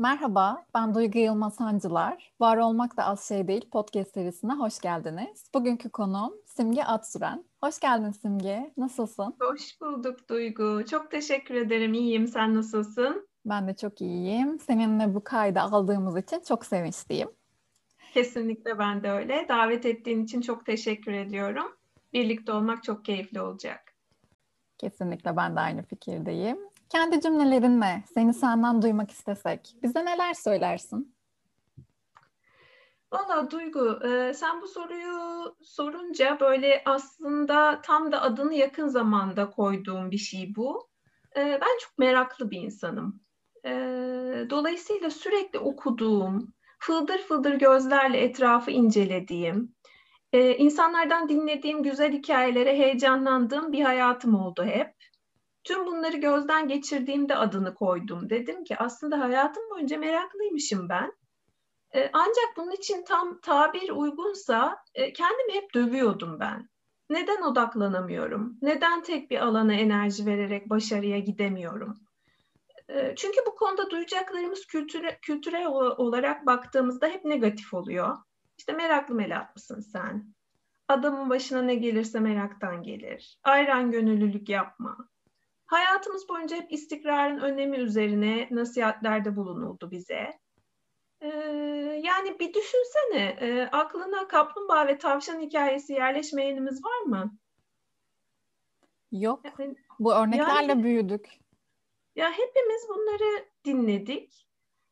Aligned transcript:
Merhaba, 0.00 0.64
ben 0.74 0.94
Duygu 0.94 1.18
Yılmaz 1.18 1.54
Sancılar. 1.54 2.32
Var 2.40 2.56
Olmak 2.56 2.96
da 2.96 3.04
Az 3.04 3.28
Şey 3.28 3.48
Değil 3.48 3.70
podcast 3.70 4.14
serisine 4.14 4.52
hoş 4.52 4.78
geldiniz. 4.78 5.50
Bugünkü 5.54 5.90
konuğum 5.90 6.34
Simge 6.46 6.82
Atsüren. 6.82 7.44
Hoş 7.62 7.80
geldin 7.80 8.10
Simge, 8.10 8.72
nasılsın? 8.76 9.34
Hoş 9.40 9.80
bulduk 9.80 10.28
Duygu. 10.28 10.84
Çok 10.90 11.10
teşekkür 11.10 11.54
ederim, 11.54 11.94
iyiyim. 11.94 12.28
Sen 12.28 12.54
nasılsın? 12.54 13.28
Ben 13.46 13.68
de 13.68 13.76
çok 13.76 14.00
iyiyim. 14.00 14.58
Seninle 14.58 15.14
bu 15.14 15.24
kaydı 15.24 15.60
aldığımız 15.60 16.16
için 16.16 16.40
çok 16.40 16.66
sevinçliyim. 16.66 17.30
Kesinlikle 18.14 18.78
ben 18.78 19.02
de 19.02 19.10
öyle. 19.10 19.46
Davet 19.48 19.86
ettiğin 19.86 20.24
için 20.24 20.40
çok 20.40 20.66
teşekkür 20.66 21.12
ediyorum. 21.12 21.76
Birlikte 22.12 22.52
olmak 22.52 22.82
çok 22.84 23.04
keyifli 23.04 23.40
olacak. 23.40 23.94
Kesinlikle 24.78 25.36
ben 25.36 25.56
de 25.56 25.60
aynı 25.60 25.82
fikirdeyim. 25.82 26.69
Kendi 26.90 27.20
cümlelerinle 27.20 28.04
seni 28.14 28.34
senden 28.34 28.82
duymak 28.82 29.10
istesek 29.10 29.76
bize 29.82 30.04
neler 30.04 30.34
söylersin? 30.34 31.14
Valla 33.12 33.50
Duygu, 33.50 33.98
e, 34.06 34.34
sen 34.34 34.60
bu 34.60 34.68
soruyu 34.68 35.56
sorunca 35.62 36.40
böyle 36.40 36.82
aslında 36.84 37.80
tam 37.82 38.12
da 38.12 38.22
adını 38.22 38.54
yakın 38.54 38.88
zamanda 38.88 39.50
koyduğum 39.50 40.10
bir 40.10 40.18
şey 40.18 40.56
bu. 40.56 40.88
E, 41.36 41.40
ben 41.40 41.78
çok 41.80 41.98
meraklı 41.98 42.50
bir 42.50 42.60
insanım. 42.60 43.20
E, 43.64 43.70
dolayısıyla 44.50 45.10
sürekli 45.10 45.58
okuduğum, 45.58 46.54
fıldır 46.78 47.18
fıldır 47.18 47.54
gözlerle 47.54 48.18
etrafı 48.18 48.70
incelediğim, 48.70 49.74
insanlardan 50.32 51.28
dinlediğim 51.28 51.82
güzel 51.82 52.12
hikayelere 52.12 52.78
heyecanlandığım 52.78 53.72
bir 53.72 53.80
hayatım 53.80 54.34
oldu 54.34 54.64
hep. 54.64 54.94
Tüm 55.64 55.86
bunları 55.86 56.16
gözden 56.16 56.68
geçirdiğimde 56.68 57.36
adını 57.36 57.74
koydum. 57.74 58.30
Dedim 58.30 58.64
ki 58.64 58.76
aslında 58.76 59.20
hayatım 59.20 59.62
boyunca 59.70 59.98
meraklıymışım 59.98 60.88
ben. 60.88 61.12
E, 61.94 62.10
ancak 62.12 62.56
bunun 62.56 62.72
için 62.72 63.04
tam 63.04 63.40
tabir 63.40 63.90
uygunsa 63.90 64.76
e, 64.94 65.12
kendimi 65.12 65.52
hep 65.54 65.74
dövüyordum 65.74 66.40
ben. 66.40 66.68
Neden 67.10 67.42
odaklanamıyorum? 67.42 68.58
Neden 68.62 69.02
tek 69.02 69.30
bir 69.30 69.38
alana 69.38 69.74
enerji 69.74 70.26
vererek 70.26 70.70
başarıya 70.70 71.18
gidemiyorum? 71.18 71.98
E, 72.88 73.14
çünkü 73.16 73.40
bu 73.46 73.54
konuda 73.54 73.90
duyacaklarımız 73.90 74.66
kültüre, 74.66 75.18
kültürel 75.22 75.66
olarak 75.66 76.46
baktığımızda 76.46 77.06
hep 77.06 77.24
negatif 77.24 77.74
oluyor. 77.74 78.18
İşte 78.58 78.72
meraklı 78.72 79.14
melat 79.14 79.56
mısın 79.56 79.80
sen? 79.80 80.34
Adamın 80.88 81.30
başına 81.30 81.62
ne 81.62 81.74
gelirse 81.74 82.20
meraktan 82.20 82.82
gelir. 82.82 83.38
Ayran 83.44 83.90
gönüllülük 83.90 84.48
yapma. 84.48 85.08
Hayatımız 85.70 86.28
boyunca 86.28 86.56
hep 86.56 86.72
istikrarın 86.72 87.38
önemi 87.38 87.76
üzerine 87.76 88.48
nasihatlerde 88.50 89.36
bulunuldu 89.36 89.90
bize. 89.90 90.40
Ee, 91.20 91.28
yani 92.04 92.38
bir 92.38 92.54
düşünsene, 92.54 93.36
e, 93.40 93.62
aklına 93.72 94.28
kaplumbağa 94.28 94.86
ve 94.86 94.98
tavşan 94.98 95.40
hikayesi 95.40 95.92
yerleşmeyenimiz 95.92 96.84
var 96.84 97.00
mı? 97.00 97.36
Yok. 99.12 99.40
Yani, 99.58 99.76
Bu 99.98 100.14
örneklerle 100.14 100.72
yani, 100.72 100.84
büyüdük. 100.84 101.28
Ya 102.16 102.30
hepimiz 102.32 102.88
bunları 102.88 103.44
dinledik. 103.64 104.46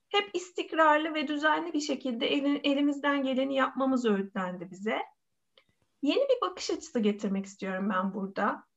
Hep 0.08 0.30
istikrarlı 0.34 1.14
ve 1.14 1.28
düzenli 1.28 1.72
bir 1.72 1.80
şekilde 1.80 2.26
el, 2.26 2.60
elimizden 2.64 3.22
geleni 3.22 3.54
yapmamız 3.54 4.06
öğütlendi 4.06 4.70
bize. 4.70 4.98
Yeni 6.02 6.22
bir 6.28 6.40
bakış 6.40 6.70
açısı 6.70 7.00
getirmek 7.00 7.46
istiyorum 7.46 7.90
ben 7.90 8.14
burada 8.14 8.68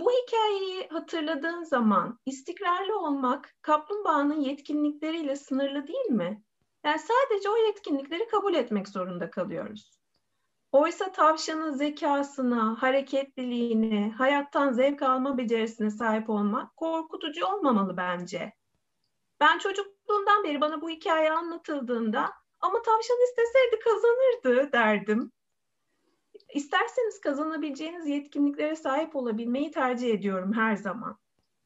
bu 0.00 0.10
hikayeyi 0.10 0.88
hatırladığın 0.88 1.62
zaman 1.62 2.18
istikrarlı 2.26 2.98
olmak 2.98 3.54
kaplumbağanın 3.62 4.40
yetkinlikleriyle 4.40 5.36
sınırlı 5.36 5.86
değil 5.86 6.10
mi? 6.10 6.42
Yani 6.84 6.98
sadece 6.98 7.50
o 7.50 7.56
yetkinlikleri 7.56 8.28
kabul 8.28 8.54
etmek 8.54 8.88
zorunda 8.88 9.30
kalıyoruz. 9.30 9.98
Oysa 10.72 11.12
tavşanın 11.12 11.72
zekasına, 11.72 12.82
hareketliliğine, 12.82 14.10
hayattan 14.10 14.72
zevk 14.72 15.02
alma 15.02 15.38
becerisine 15.38 15.90
sahip 15.90 16.30
olmak 16.30 16.76
korkutucu 16.76 17.46
olmamalı 17.46 17.96
bence. 17.96 18.52
Ben 19.40 19.58
çocukluğumdan 19.58 20.44
beri 20.44 20.60
bana 20.60 20.80
bu 20.80 20.90
hikaye 20.90 21.32
anlatıldığında 21.32 22.32
ama 22.60 22.82
tavşan 22.82 23.18
isteseydi 23.24 23.78
kazanırdı 23.84 24.72
derdim. 24.72 25.32
İsterseniz 26.54 27.20
kazanabileceğiniz 27.20 28.06
yetkinliklere 28.06 28.76
sahip 28.76 29.16
olabilmeyi 29.16 29.70
tercih 29.70 30.14
ediyorum 30.14 30.52
her 30.52 30.76
zaman. 30.76 31.18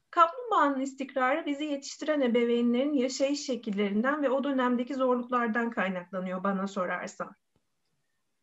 Kaplumbağanın 0.09 0.79
istikrarı 0.79 1.45
bizi 1.45 1.63
yetiştiren 1.65 2.21
ebeveynlerin 2.21 2.93
yaşayış 2.93 3.45
şekillerinden 3.45 4.23
ve 4.23 4.29
o 4.29 4.43
dönemdeki 4.43 4.95
zorluklardan 4.95 5.71
kaynaklanıyor 5.71 6.43
bana 6.43 6.67
sorarsan. 6.67 7.35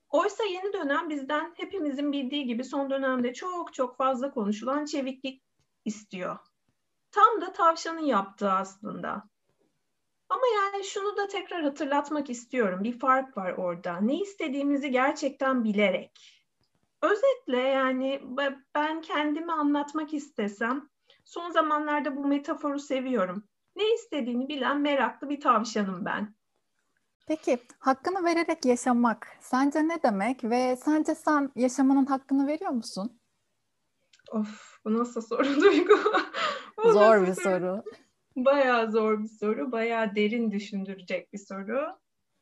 Oysa 0.08 0.44
yeni 0.44 0.72
dönem 0.72 1.08
bizden 1.08 1.54
hepimizin 1.56 2.12
bildiği 2.12 2.44
gibi 2.46 2.64
son 2.64 2.90
dönemde 2.90 3.34
çok 3.34 3.74
çok 3.74 3.96
fazla 3.96 4.30
konuşulan 4.30 4.84
çeviklik 4.84 5.42
istiyor. 5.84 6.38
Tam 7.10 7.40
da 7.40 7.52
tavşanın 7.52 8.04
yaptığı 8.04 8.50
aslında. 8.50 9.22
Ama 10.30 10.42
yani 10.54 10.84
şunu 10.84 11.16
da 11.16 11.26
tekrar 11.26 11.62
hatırlatmak 11.62 12.30
istiyorum. 12.30 12.84
Bir 12.84 12.98
fark 12.98 13.36
var 13.36 13.52
orada. 13.52 13.96
Ne 14.00 14.20
istediğimizi 14.20 14.90
gerçekten 14.90 15.64
bilerek. 15.64 16.42
Özetle 17.02 17.58
yani 17.58 18.22
ben 18.74 19.00
kendimi 19.00 19.52
anlatmak 19.52 20.14
istesem 20.14 20.88
son 21.24 21.50
zamanlarda 21.50 22.16
bu 22.16 22.26
metaforu 22.26 22.78
seviyorum. 22.78 23.44
Ne 23.76 23.94
istediğini 23.94 24.48
bilen 24.48 24.80
meraklı 24.80 25.28
bir 25.28 25.40
tavşanım 25.40 26.04
ben. 26.04 26.34
Peki 27.26 27.58
hakkını 27.78 28.24
vererek 28.24 28.64
yaşamak 28.64 29.28
sence 29.40 29.88
ne 29.88 30.02
demek 30.02 30.44
ve 30.44 30.76
sence 30.76 31.14
sen 31.14 31.52
yaşamanın 31.56 32.06
hakkını 32.06 32.46
veriyor 32.46 32.70
musun? 32.70 33.20
Of 34.32 34.78
bu 34.84 34.98
nasıl 34.98 35.20
soru 35.20 35.60
Duygu? 35.60 35.98
Zor 36.84 37.26
bir 37.26 37.34
soru. 37.34 37.82
Bayağı 38.44 38.90
zor 38.90 39.22
bir 39.22 39.28
soru, 39.28 39.72
bayağı 39.72 40.14
derin 40.14 40.50
düşündürecek 40.50 41.32
bir 41.32 41.38
soru. 41.38 41.98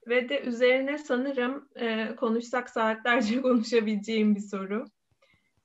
Ve 0.09 0.29
de 0.29 0.41
üzerine 0.41 0.99
sanırım 0.99 1.69
e, 1.77 2.17
konuşsak 2.17 2.71
saatlerce 2.71 3.43
konuşabileceğim 3.43 4.35
bir 4.35 4.41
soru. 4.41 4.85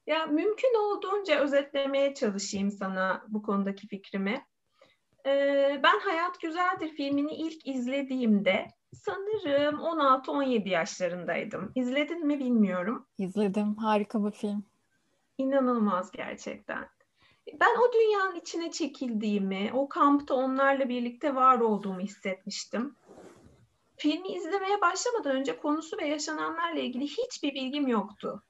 Ya 0.07 0.25
mümkün 0.25 0.75
olduğunca 0.79 1.39
özetlemeye 1.39 2.13
çalışayım 2.13 2.71
sana 2.71 3.23
bu 3.27 3.43
konudaki 3.43 3.87
fikrimi. 3.87 4.45
Ee, 5.25 5.79
ben 5.83 5.99
Hayat 5.99 6.41
Güzeldir 6.41 6.89
filmini 6.89 7.33
ilk 7.33 7.67
izlediğimde 7.67 8.67
sanırım 8.93 9.75
16-17 9.75 10.69
yaşlarındaydım. 10.69 11.71
İzledin 11.75 12.27
mi 12.27 12.39
bilmiyorum. 12.39 13.07
İzledim. 13.17 13.75
Harika 13.75 14.25
bir 14.25 14.31
film. 14.31 14.65
İnanılmaz 15.37 16.11
gerçekten 16.11 16.89
ben 17.53 17.75
o 17.75 17.93
dünyanın 17.93 18.35
içine 18.35 18.71
çekildiğimi, 18.71 19.71
o 19.73 19.89
kampta 19.89 20.35
onlarla 20.35 20.89
birlikte 20.89 21.35
var 21.35 21.59
olduğumu 21.59 21.99
hissetmiştim. 21.99 22.95
Filmi 23.97 24.27
izlemeye 24.27 24.81
başlamadan 24.81 25.35
önce 25.35 25.57
konusu 25.57 25.97
ve 25.97 26.07
yaşananlarla 26.07 26.79
ilgili 26.79 27.07
hiçbir 27.07 27.53
bilgim 27.53 27.87
yoktu. 27.87 28.43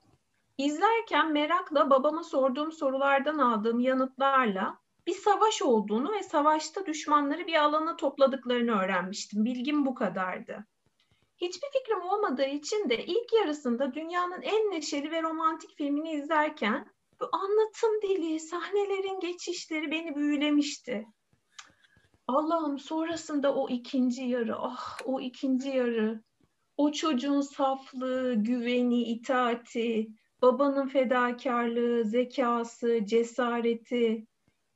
İzlerken 0.58 1.32
merakla 1.32 1.90
babama 1.90 2.24
sorduğum 2.24 2.72
sorulardan 2.72 3.38
aldığım 3.38 3.80
yanıtlarla 3.80 4.78
bir 5.08 5.14
savaş 5.14 5.62
olduğunu 5.62 6.14
ve 6.14 6.24
savaşta 6.24 6.86
düşmanları 6.86 7.48
bir 7.48 7.64
alana 7.64 7.96
topladıklarını 7.96 8.80
öğrenmiştim. 8.80 9.46
Bilgim 9.46 9.86
bu 9.86 9.96
kadardı. 9.96 10.66
Hiçbir 11.38 11.68
fikrim 11.80 12.02
olmadığı 12.02 12.46
için 12.46 12.90
de 12.90 13.06
ilk 13.06 13.34
yarısında 13.34 13.94
dünyanın 13.94 14.42
en 14.42 14.72
neşeli 14.72 15.12
ve 15.12 15.24
romantik 15.24 15.78
filmini 15.78 16.12
izlerken 16.12 16.94
anlatım 17.32 18.02
dili, 18.02 18.40
sahnelerin 18.40 19.20
geçişleri 19.20 19.92
beni 19.92 20.16
büyülemişti. 20.16 21.06
Allah'ım 22.28 22.80
sonrasında 22.80 23.56
o 23.56 23.70
ikinci 23.70 24.24
yarı, 24.24 24.56
ah 24.58 25.00
o 25.06 25.22
ikinci 25.22 25.70
yarı, 25.70 26.24
o 26.78 26.92
çocuğun 26.92 27.42
saflığı, 27.42 28.34
güveni, 28.34 29.04
itaati, 29.04 30.08
babanın 30.42 30.88
fedakarlığı, 30.88 32.06
zekası, 32.06 33.06
cesareti. 33.06 34.28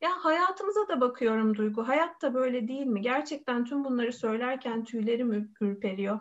Ya 0.02 0.10
hayatımıza 0.26 0.88
da 0.88 1.02
bakıyorum 1.02 1.58
Duygu. 1.58 1.88
Hayat 1.88 2.22
da 2.22 2.34
böyle 2.34 2.68
değil 2.68 2.86
mi? 2.86 3.02
Gerçekten 3.02 3.66
tüm 3.66 3.84
bunları 3.84 4.14
söylerken 4.14 4.84
tüylerim 4.84 5.54
ürperiyor. 5.62 6.20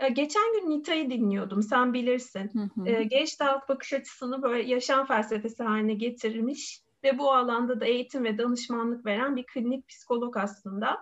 Ee, 0.00 0.08
geçen 0.08 0.52
gün 0.52 0.70
Nita'yı 0.70 1.10
dinliyordum, 1.10 1.62
sen 1.62 1.92
bilirsin. 1.92 2.50
Hı 2.52 2.82
hı. 2.82 2.88
Ee, 2.88 3.10
bakış 3.68 3.92
açısını 3.92 4.42
böyle 4.42 4.62
yaşam 4.62 5.06
felsefesi 5.06 5.62
haline 5.62 5.94
getirmiş 5.94 6.82
ve 7.04 7.18
bu 7.18 7.32
alanda 7.32 7.80
da 7.80 7.84
eğitim 7.86 8.24
ve 8.24 8.38
danışmanlık 8.38 9.06
veren 9.06 9.36
bir 9.36 9.46
klinik 9.46 9.88
psikolog 9.88 10.36
aslında. 10.36 10.98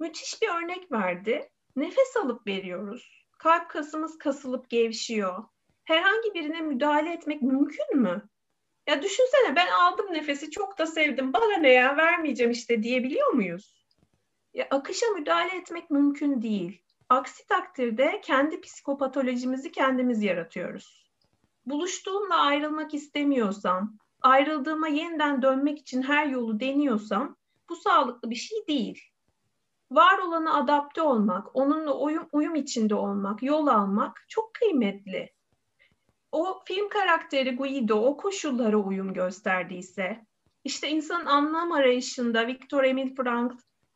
Müthiş 0.00 0.42
bir 0.42 0.48
örnek 0.48 0.92
verdi. 0.92 1.48
Nefes 1.76 2.16
alıp 2.16 2.46
veriyoruz. 2.46 3.26
Kalp 3.38 3.70
kasımız 3.70 4.18
kasılıp 4.18 4.70
gevşiyor. 4.70 5.44
Herhangi 5.84 6.34
birine 6.34 6.60
müdahale 6.60 7.12
etmek 7.12 7.42
mümkün 7.42 7.96
mü? 7.96 8.28
Ya 8.88 9.02
düşünsene 9.02 9.56
ben 9.56 9.66
aldım 9.66 10.12
nefesi 10.12 10.50
çok 10.50 10.78
da 10.78 10.86
sevdim. 10.86 11.32
Bana 11.32 11.56
ne 11.56 11.72
ya 11.72 11.96
vermeyeceğim 11.96 12.52
işte 12.52 12.82
diyebiliyor 12.82 13.32
muyuz? 13.32 13.86
Ya, 14.54 14.66
akışa 14.70 15.06
müdahale 15.06 15.56
etmek 15.56 15.90
mümkün 15.90 16.42
değil. 16.42 16.82
Aksi 17.10 17.46
takdirde 17.46 18.20
kendi 18.24 18.60
psikopatolojimizi 18.60 19.72
kendimiz 19.72 20.22
yaratıyoruz. 20.22 21.10
Buluştuğumla 21.66 22.36
ayrılmak 22.36 22.94
istemiyorsam, 22.94 23.98
ayrıldığıma 24.22 24.88
yeniden 24.88 25.42
dönmek 25.42 25.78
için 25.78 26.02
her 26.02 26.26
yolu 26.26 26.60
deniyorsam 26.60 27.36
bu 27.68 27.76
sağlıklı 27.76 28.30
bir 28.30 28.34
şey 28.34 28.66
değil. 28.68 29.00
Var 29.90 30.18
olana 30.18 30.54
adapte 30.54 31.02
olmak, 31.02 31.56
onunla 31.56 31.98
uyum, 31.98 32.28
uyum 32.32 32.54
içinde 32.54 32.94
olmak, 32.94 33.42
yol 33.42 33.66
almak 33.66 34.24
çok 34.28 34.54
kıymetli. 34.54 35.32
O 36.32 36.62
film 36.64 36.88
karakteri 36.88 37.56
Guido 37.56 37.94
o 37.94 38.16
koşullara 38.16 38.76
uyum 38.76 39.14
gösterdiyse, 39.14 40.26
işte 40.64 40.88
insanın 40.88 41.26
anlam 41.26 41.72
arayışında 41.72 42.46
Viktor 42.46 42.84
Emil 42.84 43.14
Frank 43.14 43.52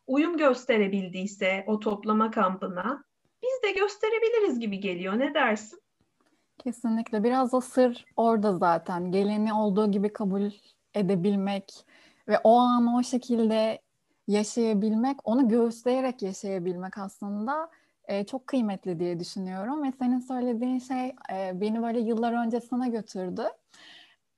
uyum 0.07 0.37
gösterebildiyse 0.37 1.63
o 1.67 1.79
toplama 1.79 2.31
kampına, 2.31 3.03
biz 3.43 3.63
de 3.63 3.79
gösterebiliriz 3.79 4.59
gibi 4.59 4.79
geliyor. 4.79 5.19
Ne 5.19 5.33
dersin? 5.33 5.79
Kesinlikle. 6.57 7.23
Biraz 7.23 7.53
da 7.53 7.61
sır 7.61 8.05
orada 8.15 8.57
zaten. 8.57 9.11
Geleni 9.11 9.53
olduğu 9.53 9.91
gibi 9.91 10.13
kabul 10.13 10.51
edebilmek 10.93 11.85
ve 12.27 12.39
o 12.43 12.57
an 12.57 12.95
o 12.95 13.03
şekilde 13.03 13.81
yaşayabilmek, 14.27 15.17
onu 15.23 15.47
göğüsleyerek 15.47 16.21
yaşayabilmek 16.21 16.97
aslında 16.97 17.69
e, 18.07 18.25
çok 18.25 18.47
kıymetli 18.47 18.99
diye 18.99 19.19
düşünüyorum. 19.19 19.83
Ve 19.83 19.91
senin 19.99 20.19
söylediğin 20.19 20.79
şey 20.79 21.15
e, 21.33 21.61
beni 21.61 21.81
böyle 21.83 21.99
yıllar 21.99 22.45
öncesine 22.45 22.89
götürdü. 22.89 23.43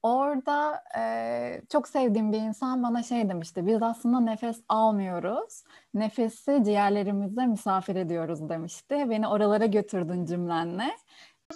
Orada 0.03 0.83
e, 0.97 1.61
çok 1.71 1.87
sevdiğim 1.87 2.31
bir 2.31 2.37
insan 2.37 2.83
bana 2.83 3.03
şey 3.03 3.29
demişti. 3.29 3.67
Biz 3.67 3.81
aslında 3.81 4.19
nefes 4.19 4.61
almıyoruz. 4.69 5.63
Nefesi 5.93 6.61
ciğerlerimize 6.65 7.45
misafir 7.45 7.95
ediyoruz 7.95 8.49
demişti. 8.49 9.05
Beni 9.09 9.27
oralara 9.27 9.65
götürdün 9.65 10.25
cümlenle 10.25 10.93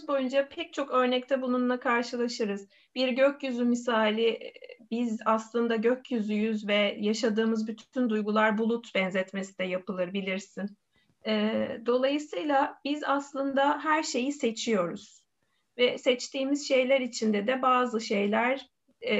boyunca 0.07 0.49
pek 0.49 0.73
çok 0.73 0.91
örnekte 0.91 1.41
bununla 1.41 1.79
karşılaşırız. 1.79 2.67
Bir 2.95 3.09
gökyüzü 3.09 3.65
misali 3.65 4.53
biz 4.91 5.19
aslında 5.25 5.75
gökyüzüyüz 5.75 6.67
ve 6.67 6.97
yaşadığımız 6.99 7.67
bütün 7.67 8.09
duygular 8.09 8.57
bulut 8.57 8.95
benzetmesi 8.95 9.57
de 9.57 9.63
yapılır 9.63 10.13
bilirsin. 10.13 10.77
dolayısıyla 11.85 12.79
biz 12.85 13.03
aslında 13.03 13.79
her 13.83 14.03
şeyi 14.03 14.31
seçiyoruz 14.31 15.20
ve 15.81 15.97
seçtiğimiz 15.97 16.67
şeyler 16.67 17.01
içinde 17.01 17.47
de 17.47 17.61
bazı 17.61 18.01
şeyler 18.01 18.69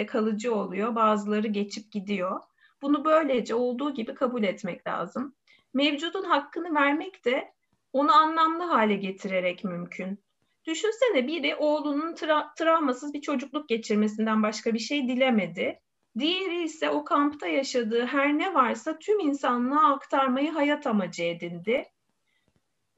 kalıcı 0.08 0.56
oluyor, 0.56 0.96
bazıları 0.96 1.48
geçip 1.48 1.92
gidiyor. 1.92 2.40
Bunu 2.81 3.06
böylece 3.06 3.56
olduğu 3.56 3.94
gibi 3.94 4.13
kabul 4.13 4.44
etmek 4.44 4.88
lazım. 4.88 5.36
Mevcudun 5.74 6.24
hakkını 6.24 6.75
vermek 6.75 7.25
de 7.25 7.54
onu 7.94 8.12
anlamlı 8.12 8.63
hale 8.63 8.96
getirerek 8.96 9.63
mümkün. 9.63 10.19
Düşünsene 10.66 11.28
biri 11.28 11.56
oğlunun 11.56 12.13
tra- 12.13 12.56
travmasız 12.56 13.13
bir 13.13 13.22
çocukluk 13.22 13.69
geçirmesinden 13.69 14.44
başka 14.44 14.74
bir 14.74 14.80
şey 14.80 15.08
dilemedi. 15.08 15.80
Diğeri 16.19 16.63
ise 16.63 16.90
o 16.90 17.04
kampta 17.04 17.48
yaşadığı 17.48 18.06
her 18.06 18.38
ne 18.38 18.54
varsa 18.54 19.00
tüm 19.00 19.19
insanlığa 19.19 19.94
aktarmayı 19.94 20.52
hayat 20.52 20.88
amacı 20.88 21.24
edindi. 21.24 21.86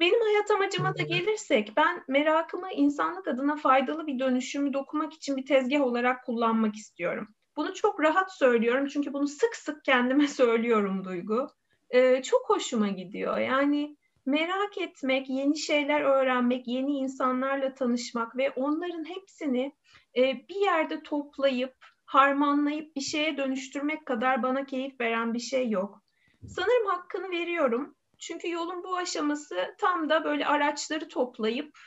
Benim 0.04 0.22
hayat 0.22 0.52
amacıma 0.52 0.98
da 0.98 1.04
gelirsek 1.04 1.74
ben 1.78 2.04
merakımı 2.08 2.72
insanlık 2.72 3.28
adına 3.28 3.56
faydalı 3.56 4.08
bir 4.08 4.20
dönüşümü 4.20 4.74
dokumak 4.74 5.14
için 5.14 5.38
bir 5.38 5.46
tezgah 5.46 5.82
olarak 5.82 6.26
kullanmak 6.26 6.76
istiyorum. 6.76 7.28
Bunu 7.58 7.74
çok 7.74 8.00
rahat 8.00 8.38
söylüyorum 8.38 8.88
çünkü 8.88 9.14
bunu 9.14 9.28
sık 9.28 9.56
sık 9.56 9.84
kendime 9.84 10.28
söylüyorum 10.40 11.06
Duygu. 11.06 11.48
Ee, 11.90 12.22
çok 12.24 12.50
hoşuma 12.50 12.88
gidiyor. 12.88 13.38
Yani 13.38 13.98
merak 14.26 14.78
etmek, 14.78 15.30
yeni 15.30 15.58
şeyler 15.58 16.02
öğrenmek, 16.02 16.68
yeni 16.68 16.92
insanlarla 16.92 17.74
tanışmak 17.74 18.38
ve 18.38 18.52
onların 18.52 19.06
hepsini 19.06 19.74
e, 20.18 20.22
bir 20.50 20.62
yerde 20.66 21.04
toplayıp, 21.04 21.76
harmanlayıp 22.06 22.96
bir 22.96 23.02
şeye 23.02 23.38
dönüştürmek 23.38 24.06
kadar 24.06 24.44
bana 24.44 24.66
keyif 24.66 25.00
veren 25.00 25.34
bir 25.34 25.40
şey 25.40 25.70
yok. 25.70 26.04
Sanırım 26.48 26.88
hakkını 26.88 27.30
veriyorum. 27.30 27.96
Çünkü 28.28 28.50
yolun 28.50 28.84
bu 28.84 28.98
aşaması 28.98 29.76
tam 29.78 30.10
da 30.10 30.24
böyle 30.24 30.46
araçları 30.46 31.08
toplayıp 31.08 31.78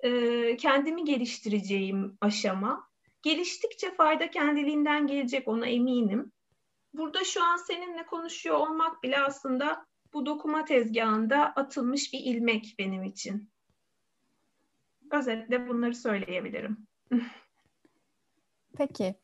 e, 0.00 0.56
kendimi 0.56 1.04
geliştireceğim 1.04 2.18
aşama. 2.20 2.88
Geliştikçe 3.22 3.94
fayda 3.94 4.30
kendiliğinden 4.30 5.06
gelecek 5.06 5.48
ona 5.48 5.66
eminim. 5.66 6.32
Burada 6.94 7.24
şu 7.24 7.44
an 7.44 7.56
seninle 7.56 8.06
konuşuyor 8.06 8.56
olmak 8.56 9.02
bile 9.02 9.20
aslında 9.20 9.86
bu 10.12 10.26
dokuma 10.26 10.64
tezgahında 10.64 11.38
atılmış 11.38 12.12
bir 12.12 12.20
ilmek 12.20 12.74
benim 12.78 13.04
için. 13.04 13.50
Özetle 15.10 15.68
bunları 15.68 15.94
söyleyebilirim. 15.94 16.86
Peki, 18.76 19.14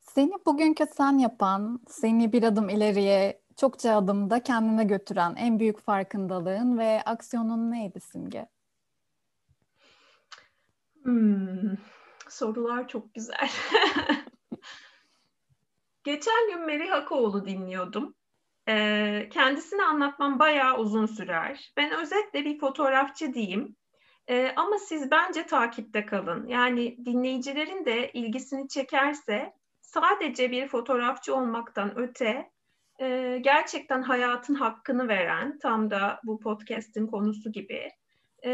seni 0.00 0.32
bugünkü 0.46 0.86
sen 0.96 1.18
yapan, 1.18 1.80
seni 1.88 2.32
bir 2.32 2.42
adım 2.42 2.68
ileriye, 2.68 3.45
çokça 3.56 3.96
adımda 3.96 4.42
kendine 4.42 4.84
götüren 4.84 5.34
en 5.36 5.58
büyük 5.58 5.80
farkındalığın 5.80 6.78
ve 6.78 7.02
aksiyonun 7.06 7.70
neydi 7.70 8.00
Simge? 8.00 8.46
Hmm, 11.02 11.76
sorular 12.28 12.88
çok 12.88 13.14
güzel. 13.14 13.50
Geçen 16.04 16.48
gün 16.48 16.66
Meri 16.66 16.88
Hakoğlu 16.88 17.46
dinliyordum. 17.46 18.14
E, 18.68 19.28
kendisini 19.32 19.82
anlatmam 19.82 20.38
bayağı 20.38 20.78
uzun 20.78 21.06
sürer. 21.06 21.72
Ben 21.76 22.00
özetle 22.00 22.44
bir 22.44 22.58
fotoğrafçı 22.58 23.34
diyeyim. 23.34 23.76
E, 24.28 24.52
ama 24.56 24.78
siz 24.78 25.10
bence 25.10 25.46
takipte 25.46 26.06
kalın. 26.06 26.46
Yani 26.46 27.04
dinleyicilerin 27.04 27.84
de 27.84 28.12
ilgisini 28.12 28.68
çekerse 28.68 29.52
sadece 29.80 30.50
bir 30.50 30.68
fotoğrafçı 30.68 31.34
olmaktan 31.34 31.98
öte 31.98 32.50
e, 33.00 33.38
gerçekten 33.44 34.02
hayatın 34.02 34.54
hakkını 34.54 35.08
veren, 35.08 35.58
tam 35.58 35.90
da 35.90 36.20
bu 36.24 36.40
podcast'in 36.40 37.06
konusu 37.06 37.52
gibi, 37.52 37.90
e, 38.44 38.50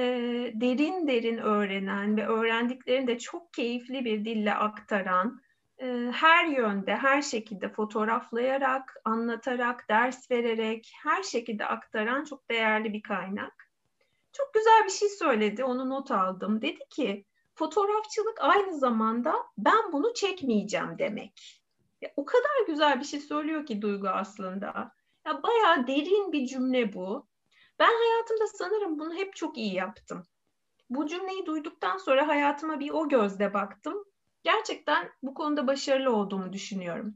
derin 0.54 1.08
derin 1.08 1.38
öğrenen 1.38 2.16
ve 2.16 2.26
öğrendiklerini 2.26 3.06
de 3.06 3.18
çok 3.18 3.54
keyifli 3.54 4.04
bir 4.04 4.24
dille 4.24 4.54
aktaran, 4.54 5.40
ee, 5.82 6.10
her 6.12 6.46
yönde, 6.46 6.96
her 6.96 7.22
şekilde 7.22 7.68
fotoğraflayarak, 7.68 8.94
anlatarak, 9.04 9.88
ders 9.90 10.30
vererek, 10.30 10.92
her 11.02 11.22
şekilde 11.22 11.66
aktaran 11.66 12.24
çok 12.24 12.50
değerli 12.50 12.92
bir 12.92 13.02
kaynak. 13.02 13.70
Çok 14.32 14.54
güzel 14.54 14.84
bir 14.84 14.90
şey 14.90 15.08
söyledi, 15.08 15.64
onu 15.64 15.90
not 15.90 16.10
aldım. 16.10 16.62
Dedi 16.62 16.88
ki, 16.90 17.24
fotoğrafçılık 17.54 18.38
aynı 18.40 18.78
zamanda 18.78 19.34
ben 19.58 19.92
bunu 19.92 20.14
çekmeyeceğim 20.14 20.98
demek. 20.98 21.61
Ya, 22.02 22.12
o 22.16 22.24
kadar 22.24 22.66
güzel 22.66 23.00
bir 23.00 23.04
şey 23.04 23.20
söylüyor 23.20 23.66
ki 23.66 23.82
Duygu 23.82 24.08
aslında. 24.08 24.92
Ya, 25.26 25.42
bayağı 25.42 25.86
derin 25.86 26.32
bir 26.32 26.46
cümle 26.46 26.92
bu. 26.92 27.28
Ben 27.78 27.92
hayatımda 27.92 28.46
sanırım 28.46 28.98
bunu 28.98 29.14
hep 29.14 29.36
çok 29.36 29.58
iyi 29.58 29.74
yaptım. 29.74 30.22
Bu 30.90 31.06
cümleyi 31.06 31.46
duyduktan 31.46 31.98
sonra 31.98 32.28
hayatıma 32.28 32.80
bir 32.80 32.90
o 32.90 33.08
gözle 33.08 33.54
baktım 33.54 34.04
gerçekten 34.42 35.10
bu 35.22 35.34
konuda 35.34 35.66
başarılı 35.66 36.16
olduğumu 36.16 36.52
düşünüyorum. 36.52 37.14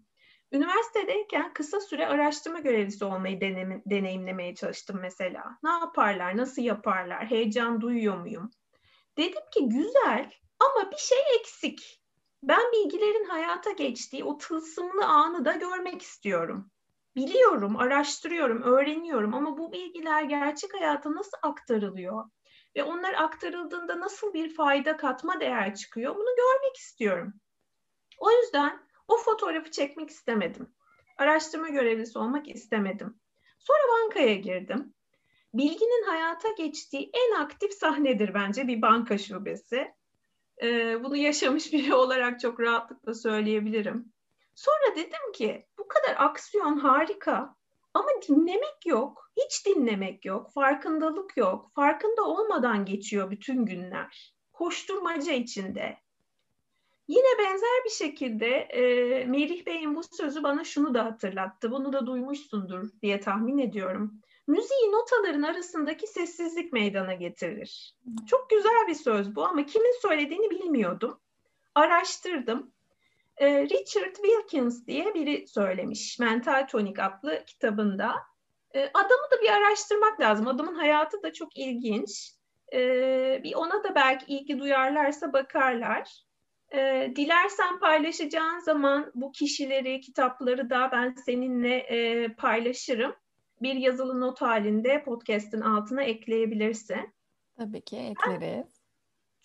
Üniversitedeyken 0.52 1.52
kısa 1.52 1.80
süre 1.80 2.06
araştırma 2.06 2.58
görevlisi 2.58 3.04
olmayı 3.04 3.40
deneyim, 3.40 3.82
deneyimlemeye 3.86 4.54
çalıştım 4.54 4.98
mesela. 5.02 5.58
Ne 5.62 5.70
yaparlar, 5.70 6.36
nasıl 6.36 6.62
yaparlar, 6.62 7.26
heyecan 7.26 7.80
duyuyor 7.80 8.16
muyum? 8.16 8.50
Dedim 9.18 9.42
ki 9.54 9.68
güzel 9.68 10.30
ama 10.60 10.90
bir 10.90 10.96
şey 10.96 11.18
eksik. 11.40 12.02
Ben 12.42 12.72
bilgilerin 12.72 13.24
hayata 13.24 13.70
geçtiği 13.70 14.24
o 14.24 14.38
tılsımlı 14.38 15.04
anı 15.04 15.44
da 15.44 15.52
görmek 15.52 16.02
istiyorum. 16.02 16.70
Biliyorum, 17.16 17.76
araştırıyorum, 17.76 18.62
öğreniyorum 18.62 19.34
ama 19.34 19.58
bu 19.58 19.72
bilgiler 19.72 20.22
gerçek 20.22 20.74
hayata 20.74 21.14
nasıl 21.14 21.38
aktarılıyor? 21.42 22.24
ve 22.76 22.84
onlar 22.84 23.14
aktarıldığında 23.14 24.00
nasıl 24.00 24.34
bir 24.34 24.54
fayda 24.54 24.96
katma 24.96 25.40
değer 25.40 25.74
çıkıyor 25.74 26.14
bunu 26.14 26.36
görmek 26.36 26.76
istiyorum. 26.76 27.32
O 28.18 28.30
yüzden 28.30 28.80
o 29.08 29.16
fotoğrafı 29.16 29.70
çekmek 29.70 30.10
istemedim. 30.10 30.74
Araştırma 31.18 31.68
görevlisi 31.68 32.18
olmak 32.18 32.48
istemedim. 32.48 33.20
Sonra 33.58 33.82
bankaya 33.92 34.34
girdim. 34.34 34.94
Bilginin 35.54 36.06
hayata 36.06 36.48
geçtiği 36.58 37.10
en 37.12 37.40
aktif 37.40 37.72
sahnedir 37.72 38.34
bence 38.34 38.68
bir 38.68 38.82
banka 38.82 39.18
şubesi. 39.18 39.94
Ee, 40.62 41.04
bunu 41.04 41.16
yaşamış 41.16 41.72
biri 41.72 41.94
olarak 42.04 42.40
çok 42.40 42.60
rahatlıkla 42.60 43.14
söyleyebilirim. 43.14 44.12
Sonra 44.54 44.96
dedim 44.96 45.32
ki 45.34 45.66
bu 45.78 45.88
kadar 45.88 46.16
aksiyon 46.18 46.78
harika 46.78 47.56
ama 47.94 48.08
dinlemek 48.28 48.86
yok, 48.86 49.30
hiç 49.36 49.66
dinlemek 49.66 50.24
yok, 50.24 50.52
farkındalık 50.52 51.36
yok. 51.36 51.70
Farkında 51.74 52.24
olmadan 52.24 52.84
geçiyor 52.84 53.30
bütün 53.30 53.66
günler. 53.66 54.34
Koşturmaca 54.52 55.32
içinde. 55.32 55.96
Yine 57.08 57.38
benzer 57.38 57.84
bir 57.84 57.90
şekilde 57.90 58.46
e, 58.56 59.24
Merih 59.24 59.66
Bey'in 59.66 59.94
bu 59.96 60.02
sözü 60.02 60.42
bana 60.42 60.64
şunu 60.64 60.94
da 60.94 61.04
hatırlattı. 61.04 61.70
Bunu 61.70 61.92
da 61.92 62.06
duymuşsundur 62.06 62.90
diye 63.02 63.20
tahmin 63.20 63.58
ediyorum. 63.58 64.20
Müziği 64.46 64.92
notaların 64.92 65.42
arasındaki 65.42 66.06
sessizlik 66.06 66.72
meydana 66.72 67.14
getirir. 67.14 67.94
Çok 68.26 68.50
güzel 68.50 68.86
bir 68.88 68.94
söz 68.94 69.36
bu 69.36 69.44
ama 69.44 69.66
kimin 69.66 70.00
söylediğini 70.02 70.50
bilmiyordum. 70.50 71.20
Araştırdım. 71.74 72.72
Ee, 73.36 73.62
Richard 73.62 74.14
Wilkins 74.14 74.86
diye 74.86 75.14
biri 75.14 75.48
söylemiş 75.48 76.18
Mental 76.18 76.66
Tonik 76.66 76.98
adlı 76.98 77.44
kitabında. 77.46 78.14
Ee, 78.74 78.90
adamı 78.94 79.30
da 79.32 79.42
bir 79.42 79.48
araştırmak 79.48 80.20
lazım. 80.20 80.48
Adamın 80.48 80.74
hayatı 80.74 81.22
da 81.22 81.32
çok 81.32 81.56
ilginç. 81.56 82.32
Ee, 82.72 83.40
bir 83.44 83.54
ona 83.54 83.84
da 83.84 83.94
belki 83.94 84.34
ilgi 84.34 84.58
duyarlarsa 84.58 85.32
bakarlar. 85.32 86.26
Dilersen 87.16 87.78
paylaşacağın 87.78 88.58
zaman 88.58 89.12
bu 89.14 89.32
kişileri, 89.32 90.00
kitapları 90.00 90.70
da 90.70 90.88
ben 90.92 91.14
seninle 91.26 91.76
e, 91.76 92.28
paylaşırım 92.34 93.14
bir 93.62 93.74
yazılı 93.74 94.20
not 94.20 94.40
halinde 94.40 95.04
podcast'in 95.04 95.60
altına 95.60 96.02
ekleyebilirsin. 96.02 97.14
Tabii 97.56 97.80
ki 97.80 97.96
ekleriz. 97.96 98.66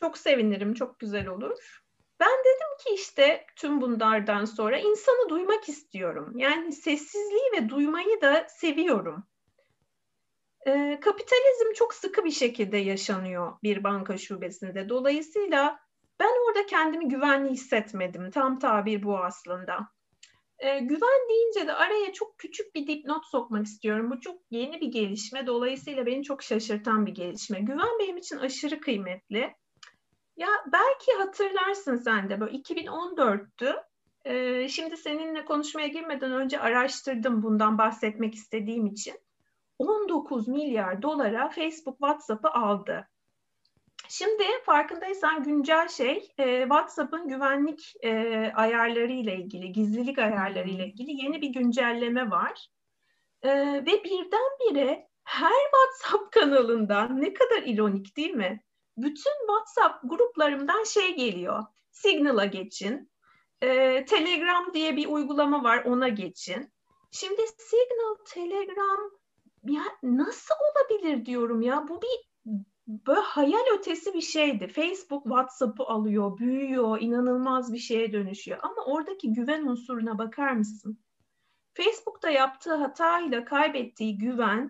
Çok 0.02 0.18
sevinirim, 0.18 0.74
çok 0.74 1.00
güzel 1.00 1.28
olur. 1.28 1.82
Ben 2.20 2.40
dedim 2.40 2.78
ki 2.80 2.94
işte 2.94 3.46
tüm 3.56 3.82
bunlardan 3.82 4.46
sonra 4.46 4.78
insanı 4.78 5.30
duymak 5.30 5.70
istiyorum. 5.70 6.34
Yani 6.38 6.74
sessizliği 6.74 7.52
ve 7.58 7.70
duymayı 7.70 8.22
da 8.22 8.48
seviyorum. 8.50 9.24
Ee, 10.68 11.00
kapitalizm 11.02 11.74
çok 11.76 11.94
sıkı 11.94 12.26
bir 12.26 12.32
şekilde 12.32 12.78
yaşanıyor 12.78 13.54
bir 13.64 13.84
banka 13.84 14.18
şubesinde. 14.18 14.90
Dolayısıyla 14.90 15.80
ben 16.20 16.48
orada 16.48 16.66
kendimi 16.66 17.08
güvenli 17.08 17.50
hissetmedim. 17.50 18.32
Tam 18.32 18.60
tabir 18.60 19.04
bu 19.04 19.18
aslında. 19.18 19.90
E, 20.62 20.80
güven 20.80 21.30
deyince 21.30 21.68
de 21.68 21.74
araya 21.74 22.14
çok 22.14 22.38
küçük 22.38 22.76
bir 22.76 22.88
dipnot 22.88 23.26
sokmak 23.26 23.66
istiyorum. 23.66 24.12
Bu 24.12 24.20
çok 24.20 24.42
yeni 24.52 24.82
bir 24.82 24.88
gelişme. 24.88 25.48
Dolayısıyla 25.48 26.06
beni 26.06 26.24
çok 26.24 26.44
şaşırtan 26.44 27.06
bir 27.06 27.12
gelişme. 27.12 27.60
Güven 27.60 28.00
benim 28.00 28.18
için 28.18 28.38
aşırı 28.38 28.80
kıymetli. 28.80 29.56
Ya 30.38 30.48
belki 30.74 31.12
hatırlarsın 31.18 31.96
sen 31.96 32.30
de 32.30 32.40
böyle 32.40 32.58
2014'tü. 32.58 33.84
E, 34.26 34.68
şimdi 34.68 34.98
seninle 34.98 35.46
konuşmaya 35.46 35.88
girmeden 35.88 36.32
önce 36.32 36.60
araştırdım 36.60 37.44
bundan 37.44 37.78
bahsetmek 37.78 38.36
istediğim 38.36 38.86
için. 38.86 39.20
19 39.80 40.48
milyar 40.48 41.02
dolara 41.02 41.50
Facebook 41.50 41.98
WhatsApp'ı 41.98 42.50
aldı. 42.50 43.08
Şimdi 44.12 44.44
farkındaysan 44.66 45.44
güncel 45.44 45.88
şey 45.88 46.32
e, 46.38 46.62
WhatsApp'ın 46.62 47.28
güvenlik 47.28 47.94
e, 48.04 48.12
ayarları 48.56 49.12
ile 49.12 49.36
ilgili, 49.36 49.72
gizlilik 49.72 50.20
ayarları 50.20 50.70
ile 50.70 50.88
ilgili 50.88 51.24
yeni 51.24 51.42
bir 51.42 51.50
güncelleme 51.50 52.32
var. 52.32 52.68
E, 53.42 53.50
ve 53.86 54.04
birdenbire 54.04 55.08
her 55.24 55.54
WhatsApp 55.72 56.32
kanalından 56.32 57.22
ne 57.22 57.34
kadar 57.34 57.64
ironik 57.64 58.18
değil 58.18 58.32
mi? 58.32 58.64
Bütün 58.98 59.34
WhatsApp 59.48 60.00
gruplarımdan 60.04 60.84
şey 60.84 61.16
geliyor. 61.16 61.64
Signal'a 61.92 62.46
geçin. 62.46 63.12
E, 63.62 64.06
Telegram 64.06 64.74
diye 64.74 64.96
bir 64.96 65.08
uygulama 65.08 65.64
var 65.64 65.84
ona 65.86 66.08
geçin. 66.08 66.74
Şimdi 67.12 67.42
Signal, 67.58 68.16
Telegram 68.26 69.12
ya 69.64 69.84
nasıl 70.04 70.56
olabilir 70.72 71.26
diyorum 71.26 71.62
ya. 71.62 71.88
Bu 71.88 72.02
bir 72.02 72.31
böyle 73.08 73.20
hayal 73.20 73.78
ötesi 73.78 74.14
bir 74.14 74.22
şeydi. 74.22 74.68
Facebook 74.68 75.24
WhatsApp'ı 75.24 75.84
alıyor, 75.84 76.38
büyüyor, 76.38 77.02
inanılmaz 77.02 77.74
bir 77.74 77.80
şeye 77.80 78.14
dönüşüyor. 78.14 78.60
Ama 78.62 78.86
oradaki 78.86 79.34
güven 79.34 79.66
unsuruna 79.66 80.18
bakar 80.18 80.52
mısın? 80.52 81.00
Facebook'ta 81.74 82.30
yaptığı 82.30 82.76
hatayla 82.76 83.46
kaybettiği 83.46 84.18
güven 84.18 84.70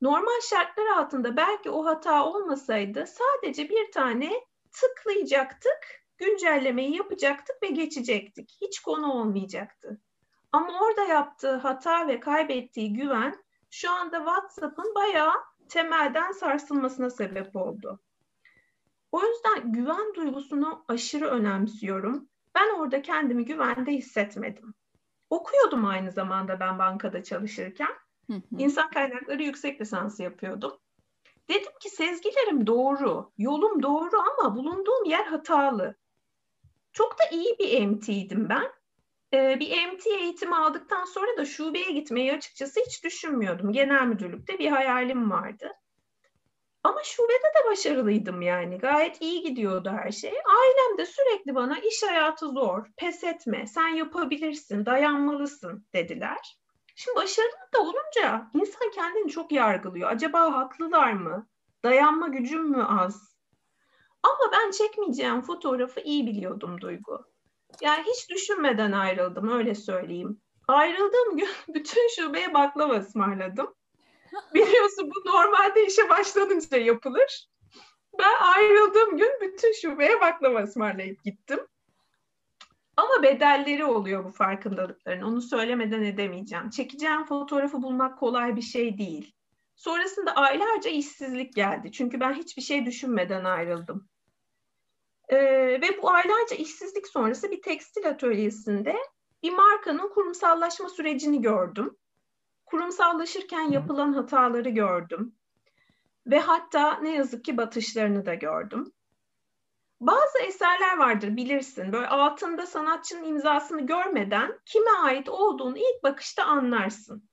normal 0.00 0.40
şartlar 0.50 0.86
altında 0.86 1.36
belki 1.36 1.70
o 1.70 1.86
hata 1.86 2.26
olmasaydı 2.26 3.04
sadece 3.06 3.68
bir 3.68 3.92
tane 3.92 4.32
tıklayacaktık, 4.72 6.04
güncellemeyi 6.18 6.96
yapacaktık 6.96 7.62
ve 7.62 7.66
geçecektik. 7.66 8.58
Hiç 8.60 8.80
konu 8.80 9.12
olmayacaktı. 9.12 10.00
Ama 10.52 10.80
orada 10.80 11.04
yaptığı 11.04 11.56
hata 11.56 12.08
ve 12.08 12.20
kaybettiği 12.20 12.92
güven 12.92 13.44
şu 13.70 13.90
anda 13.92 14.18
WhatsApp'ın 14.18 14.94
bayağı 14.94 15.34
temelden 15.68 16.32
sarsılmasına 16.32 17.10
sebep 17.10 17.56
oldu. 17.56 18.00
O 19.12 19.20
yüzden 19.22 19.72
güven 19.72 20.14
duygusunu 20.14 20.84
aşırı 20.88 21.26
önemsiyorum. 21.26 22.28
Ben 22.54 22.78
orada 22.78 23.02
kendimi 23.02 23.44
güvende 23.44 23.92
hissetmedim. 23.92 24.74
Okuyordum 25.30 25.84
aynı 25.84 26.12
zamanda 26.12 26.60
ben 26.60 26.78
bankada 26.78 27.22
çalışırken. 27.22 27.94
İnsan 28.58 28.90
kaynakları 28.90 29.42
yüksek 29.42 29.80
lisansı 29.80 30.22
yapıyordum. 30.22 30.78
Dedim 31.48 31.72
ki 31.80 31.90
sezgilerim 31.90 32.66
doğru, 32.66 33.32
yolum 33.38 33.82
doğru 33.82 34.16
ama 34.16 34.56
bulunduğum 34.56 35.04
yer 35.04 35.24
hatalı. 35.24 35.94
Çok 36.92 37.18
da 37.18 37.22
iyi 37.32 37.56
bir 37.58 37.86
MT'ydim 37.86 38.48
ben. 38.48 38.72
Ee, 39.32 39.60
bir 39.60 39.86
MT 39.92 40.06
eğitimi 40.06 40.56
aldıktan 40.56 41.04
sonra 41.04 41.36
da 41.36 41.44
şubeye 41.44 41.90
gitmeyi 41.90 42.32
açıkçası 42.32 42.80
hiç 42.86 43.04
düşünmüyordum. 43.04 43.72
Genel 43.72 44.06
müdürlükte 44.06 44.58
bir 44.58 44.68
hayalim 44.68 45.30
vardı. 45.30 45.72
Ama 46.82 47.02
şubede 47.04 47.52
de 47.58 47.70
başarılıydım 47.70 48.42
yani. 48.42 48.78
Gayet 48.78 49.22
iyi 49.22 49.42
gidiyordu 49.42 49.90
her 49.90 50.10
şey. 50.10 50.30
Ailem 50.30 50.98
de 50.98 51.06
sürekli 51.06 51.54
bana 51.54 51.78
iş 51.78 52.02
hayatı 52.02 52.48
zor, 52.48 52.86
pes 52.96 53.24
etme, 53.24 53.66
sen 53.66 53.88
yapabilirsin, 53.88 54.86
dayanmalısın 54.86 55.86
dediler. 55.94 56.58
Şimdi 56.94 57.16
başarılı 57.16 57.72
da 57.74 57.80
olunca 57.80 58.50
insan 58.54 58.90
kendini 58.90 59.30
çok 59.30 59.52
yargılıyor. 59.52 60.10
Acaba 60.10 60.52
haklılar 60.52 61.12
mı? 61.12 61.48
Dayanma 61.84 62.28
gücüm 62.28 62.70
mü 62.70 62.84
az? 62.88 63.36
Ama 64.22 64.52
ben 64.52 64.70
çekmeyeceğim 64.70 65.42
fotoğrafı 65.42 66.00
iyi 66.00 66.26
biliyordum 66.26 66.80
Duygu. 66.80 67.35
Yani 67.80 68.04
hiç 68.06 68.30
düşünmeden 68.30 68.92
ayrıldım 68.92 69.48
öyle 69.48 69.74
söyleyeyim. 69.74 70.40
Ayrıldığım 70.68 71.36
gün 71.36 71.48
bütün 71.74 72.08
şubeye 72.08 72.54
baklava 72.54 72.94
ısmarladım. 72.94 73.74
Biliyorsun 74.54 75.10
bu 75.14 75.28
normalde 75.28 75.86
işe 75.86 76.08
başlanınca 76.08 76.78
yapılır. 76.78 77.48
Ben 78.18 78.34
ayrıldığım 78.54 79.16
gün 79.16 79.30
bütün 79.40 79.72
şubeye 79.72 80.20
baklava 80.20 80.62
ısmarlayıp 80.62 81.24
gittim. 81.24 81.60
Ama 82.96 83.22
bedelleri 83.22 83.84
oluyor 83.84 84.24
bu 84.24 84.30
farkındalıkların. 84.30 85.22
Onu 85.22 85.42
söylemeden 85.42 86.02
edemeyeceğim. 86.02 86.70
Çekeceğim 86.70 87.24
fotoğrafı 87.24 87.82
bulmak 87.82 88.18
kolay 88.18 88.56
bir 88.56 88.62
şey 88.62 88.98
değil. 88.98 89.34
Sonrasında 89.76 90.36
aylarca 90.36 90.90
işsizlik 90.90 91.54
geldi. 91.54 91.92
Çünkü 91.92 92.20
ben 92.20 92.32
hiçbir 92.34 92.62
şey 92.62 92.86
düşünmeden 92.86 93.44
ayrıldım. 93.44 94.08
E, 95.28 95.36
ve 95.80 96.02
bu 96.02 96.10
aylarca 96.10 96.56
işsizlik 96.56 97.08
sonrası 97.08 97.50
bir 97.50 97.62
tekstil 97.62 98.08
atölyesinde 98.08 98.96
bir 99.42 99.52
markanın 99.52 100.08
kurumsallaşma 100.08 100.88
sürecini 100.88 101.42
gördüm. 101.42 101.96
Kurumsallaşırken 102.66 103.70
yapılan 103.70 104.12
hataları 104.12 104.68
gördüm. 104.68 105.34
Ve 106.26 106.38
hatta 106.38 106.98
ne 106.98 107.14
yazık 107.14 107.44
ki 107.44 107.56
batışlarını 107.56 108.26
da 108.26 108.34
gördüm. 108.34 108.92
Bazı 110.00 110.38
eserler 110.38 110.98
vardır 110.98 111.36
bilirsin. 111.36 111.92
Böyle 111.92 112.08
altında 112.08 112.66
sanatçının 112.66 113.24
imzasını 113.24 113.86
görmeden 113.86 114.58
kime 114.64 114.90
ait 114.90 115.28
olduğunu 115.28 115.78
ilk 115.78 116.02
bakışta 116.02 116.44
anlarsın. 116.44 117.28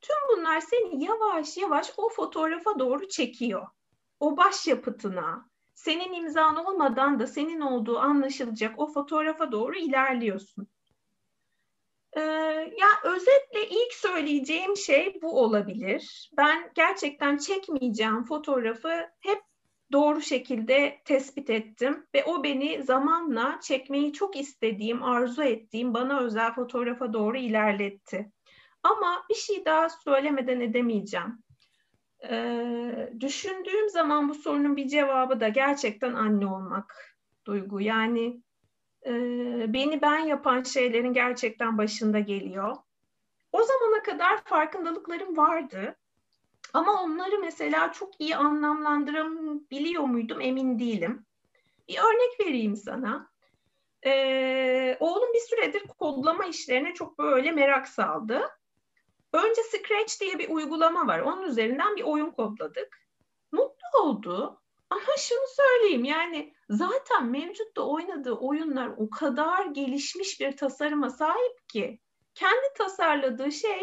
Tüm 0.00 0.16
bunlar 0.36 0.60
seni 0.60 1.04
yavaş 1.04 1.56
yavaş 1.56 1.92
o 1.96 2.08
fotoğrafa 2.08 2.78
doğru 2.78 3.08
çekiyor. 3.08 3.66
O 4.20 4.36
başyapıtına, 4.36 5.50
senin 5.76 6.12
imzan 6.12 6.56
olmadan 6.56 7.18
da 7.20 7.26
senin 7.26 7.60
olduğu 7.60 7.98
anlaşılacak 7.98 8.78
o 8.78 8.92
fotoğrafa 8.92 9.52
doğru 9.52 9.76
ilerliyorsun. 9.76 10.68
Ee, 12.16 12.20
ya 12.80 12.88
özetle 13.04 13.68
ilk 13.70 13.92
söyleyeceğim 13.92 14.76
şey 14.76 15.18
bu 15.22 15.40
olabilir. 15.40 16.30
Ben 16.36 16.70
gerçekten 16.74 17.36
çekmeyeceğim 17.36 18.24
fotoğrafı 18.24 19.10
hep 19.20 19.42
doğru 19.92 20.22
şekilde 20.22 21.00
tespit 21.04 21.50
ettim 21.50 22.06
ve 22.14 22.24
o 22.24 22.44
beni 22.44 22.82
zamanla 22.82 23.60
çekmeyi 23.62 24.12
çok 24.12 24.36
istediğim, 24.36 25.02
arzu 25.02 25.42
ettiğim 25.42 25.94
bana 25.94 26.20
özel 26.20 26.54
fotoğrafa 26.54 27.12
doğru 27.12 27.36
ilerletti. 27.36 28.32
Ama 28.82 29.24
bir 29.30 29.34
şey 29.34 29.64
daha 29.64 29.88
söylemeden 29.88 30.60
edemeyeceğim. 30.60 31.45
Ee, 32.30 33.12
düşündüğüm 33.20 33.88
zaman 33.88 34.28
bu 34.28 34.34
sorunun 34.34 34.76
bir 34.76 34.88
cevabı 34.88 35.40
da 35.40 35.48
gerçekten 35.48 36.14
anne 36.14 36.46
olmak 36.46 37.16
duygu. 37.46 37.80
Yani 37.80 38.42
e, 39.06 39.12
beni 39.72 40.02
ben 40.02 40.18
yapan 40.18 40.62
şeylerin 40.62 41.12
gerçekten 41.12 41.78
başında 41.78 42.18
geliyor. 42.20 42.76
O 43.52 43.62
zamana 43.62 44.02
kadar 44.02 44.44
farkındalıklarım 44.44 45.36
vardı. 45.36 45.96
Ama 46.72 47.02
onları 47.02 47.38
mesela 47.38 47.92
çok 47.92 48.20
iyi 48.20 48.36
anlamlandırabiliyor 48.36 50.02
muydum 50.02 50.40
emin 50.40 50.78
değilim. 50.78 51.26
Bir 51.88 51.98
örnek 51.98 52.40
vereyim 52.40 52.76
sana. 52.76 53.30
Ee, 54.06 54.96
oğlum 55.00 55.32
bir 55.34 55.38
süredir 55.38 55.82
kodlama 55.98 56.44
işlerine 56.44 56.94
çok 56.94 57.18
böyle 57.18 57.52
merak 57.52 57.88
saldı. 57.88 58.42
Önce 59.36 59.62
Scratch 59.62 60.20
diye 60.20 60.38
bir 60.38 60.48
uygulama 60.48 61.06
var. 61.06 61.20
Onun 61.20 61.42
üzerinden 61.42 61.96
bir 61.96 62.02
oyun 62.02 62.30
kodladık. 62.30 62.98
Mutlu 63.52 64.00
oldu. 64.02 64.62
Ama 64.90 65.16
şunu 65.18 65.46
söyleyeyim 65.56 66.04
yani 66.04 66.54
zaten 66.70 67.26
mevcutta 67.26 67.82
oynadığı 67.82 68.32
oyunlar 68.32 68.90
o 68.96 69.10
kadar 69.10 69.66
gelişmiş 69.66 70.40
bir 70.40 70.56
tasarıma 70.56 71.10
sahip 71.10 71.68
ki 71.68 72.00
kendi 72.34 72.72
tasarladığı 72.78 73.52
şey 73.52 73.78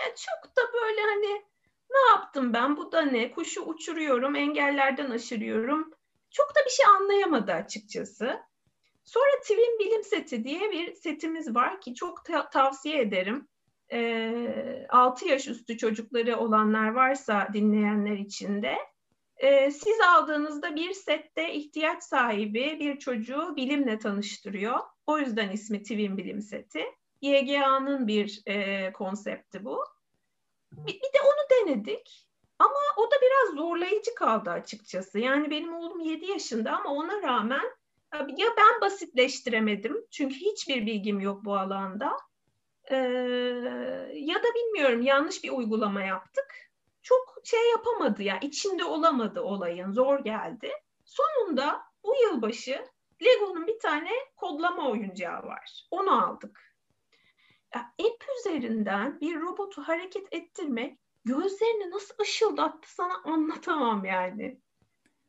ya 0.00 0.06
çok 0.16 0.56
da 0.56 0.62
böyle 0.72 1.00
hani 1.00 1.42
ne 1.90 2.10
yaptım 2.10 2.52
ben 2.52 2.76
bu 2.76 2.92
da 2.92 3.02
ne 3.02 3.30
kuşu 3.30 3.62
uçuruyorum 3.62 4.36
engellerden 4.36 5.10
aşırıyorum 5.10 5.90
çok 6.30 6.56
da 6.56 6.60
bir 6.64 6.70
şey 6.70 6.86
anlayamadı 6.86 7.52
açıkçası. 7.52 8.40
Sonra 9.04 9.40
Twin 9.40 9.78
Bilim 9.78 10.04
Seti 10.04 10.44
diye 10.44 10.70
bir 10.70 10.94
setimiz 10.94 11.54
var 11.54 11.80
ki 11.80 11.94
çok 11.94 12.24
ta- 12.24 12.50
tavsiye 12.50 13.00
ederim. 13.00 13.48
E, 13.92 13.98
ee, 13.98 14.86
6 14.88 15.28
yaş 15.28 15.48
üstü 15.48 15.78
çocukları 15.78 16.36
olanlar 16.36 16.88
varsa 16.88 17.48
dinleyenler 17.52 18.16
için 18.16 18.62
de 18.62 18.76
e, 19.36 19.70
siz 19.70 20.00
aldığınızda 20.00 20.76
bir 20.76 20.92
sette 20.92 21.52
ihtiyaç 21.52 22.02
sahibi 22.02 22.76
bir 22.80 22.98
çocuğu 22.98 23.56
bilimle 23.56 23.98
tanıştırıyor. 23.98 24.78
O 25.06 25.18
yüzden 25.18 25.50
ismi 25.50 25.82
Twin 25.82 26.16
Bilim 26.16 26.42
Seti. 26.42 26.84
YGA'nın 27.20 28.06
bir 28.06 28.42
e, 28.46 28.92
konsepti 28.92 29.64
bu. 29.64 29.84
Bir, 30.72 30.94
bir 30.94 31.00
de 31.00 31.20
onu 31.24 31.68
denedik. 31.68 32.26
Ama 32.58 32.80
o 32.96 33.10
da 33.10 33.14
biraz 33.22 33.56
zorlayıcı 33.56 34.14
kaldı 34.14 34.50
açıkçası. 34.50 35.18
Yani 35.18 35.50
benim 35.50 35.74
oğlum 35.74 36.00
7 36.00 36.26
yaşında 36.26 36.76
ama 36.76 36.90
ona 36.90 37.22
rağmen 37.22 37.70
ya 38.12 38.46
ben 38.56 38.80
basitleştiremedim. 38.80 39.96
Çünkü 40.10 40.34
hiçbir 40.34 40.86
bilgim 40.86 41.20
yok 41.20 41.44
bu 41.44 41.56
alanda. 41.56 42.16
Ya 44.14 44.42
da 44.42 44.54
bilmiyorum 44.54 45.02
yanlış 45.02 45.44
bir 45.44 45.50
uygulama 45.50 46.02
yaptık. 46.02 46.70
Çok 47.02 47.34
şey 47.44 47.70
yapamadı 47.70 48.22
ya 48.22 48.38
içinde 48.38 48.84
olamadı 48.84 49.40
olayın 49.40 49.92
zor 49.92 50.24
geldi. 50.24 50.70
Sonunda 51.04 51.82
bu 52.04 52.14
yılbaşı 52.22 52.84
Lego'nun 53.22 53.66
bir 53.66 53.78
tane 53.78 54.10
kodlama 54.36 54.90
oyuncağı 54.90 55.42
var. 55.42 55.86
Onu 55.90 56.24
aldık. 56.26 56.60
Ya, 57.74 57.80
app 57.80 58.24
üzerinden 58.38 59.20
bir 59.20 59.40
robotu 59.40 59.82
hareket 59.82 60.34
ettirmek 60.34 60.98
gözlerini 61.24 61.90
nasıl 61.90 62.14
ışıldattı 62.22 62.94
sana 62.94 63.22
anlatamam 63.24 64.04
yani. 64.04 64.60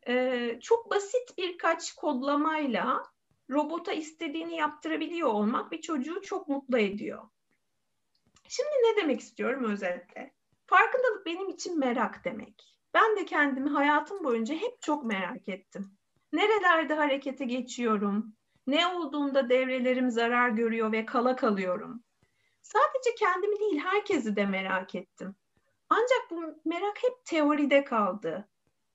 Ee, 0.08 0.58
çok 0.62 0.90
basit 0.90 1.38
birkaç 1.38 1.92
kodlamayla 1.94 3.02
robota 3.50 3.92
istediğini 3.92 4.56
yaptırabiliyor 4.56 5.28
olmak 5.28 5.72
bir 5.72 5.80
çocuğu 5.80 6.20
çok 6.22 6.48
mutlu 6.48 6.78
ediyor. 6.78 7.28
Şimdi 8.56 8.70
ne 8.70 9.02
demek 9.02 9.20
istiyorum 9.20 9.64
özetle? 9.64 10.34
Farkındalık 10.66 11.26
benim 11.26 11.48
için 11.48 11.78
merak 11.78 12.24
demek. 12.24 12.78
Ben 12.94 13.16
de 13.16 13.24
kendimi 13.24 13.70
hayatım 13.70 14.24
boyunca 14.24 14.54
hep 14.54 14.82
çok 14.82 15.04
merak 15.04 15.48
ettim. 15.48 15.86
Nerelerde 16.32 16.94
harekete 16.94 17.44
geçiyorum? 17.44 18.34
Ne 18.66 18.86
olduğunda 18.86 19.48
devrelerim 19.48 20.10
zarar 20.10 20.48
görüyor 20.48 20.92
ve 20.92 21.06
kala 21.06 21.36
kalıyorum? 21.36 22.04
Sadece 22.62 23.14
kendimi 23.18 23.60
değil 23.60 23.78
herkesi 23.78 24.36
de 24.36 24.46
merak 24.46 24.94
ettim. 24.94 25.34
Ancak 25.88 26.30
bu 26.30 26.60
merak 26.64 27.02
hep 27.02 27.24
teoride 27.24 27.84
kaldı. 27.84 28.48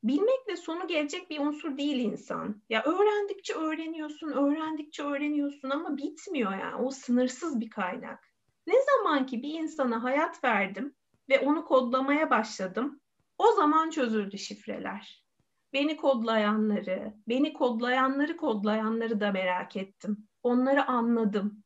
Bilmekle 0.04 0.58
sonu 0.58 0.88
gelecek 0.88 1.30
bir 1.30 1.39
unsur 1.39 1.78
değil 1.78 2.00
insan. 2.00 2.62
Ya 2.70 2.84
öğrendikçe 2.84 3.54
öğreniyorsun, 3.54 4.32
öğrendikçe 4.32 5.04
öğreniyorsun 5.04 5.70
ama 5.70 5.98
bitmiyor 5.98 6.51
yani. 6.51 6.75
O 6.75 6.92
sınırsız 6.92 7.60
bir 7.60 7.70
kaynak. 7.70 8.28
Ne 8.68 8.75
zaman 8.82 9.26
ki 9.26 9.43
bir 9.43 9.60
insana 9.60 10.04
hayat 10.04 10.43
verdim 10.43 10.95
ve 11.30 11.39
onu 11.39 11.65
kodlamaya 11.65 12.30
başladım, 12.30 13.00
o 13.38 13.52
zaman 13.52 13.89
çözüldü 13.89 14.38
şifreler. 14.38 15.26
Beni 15.74 15.98
kodlayanları, 15.98 17.13
beni 17.28 17.54
kodlayanları 17.54 18.38
kodlayanları 18.38 19.19
da 19.19 19.32
merak 19.32 19.76
ettim. 19.76 20.28
Onları 20.43 20.88
anladım. 20.88 21.63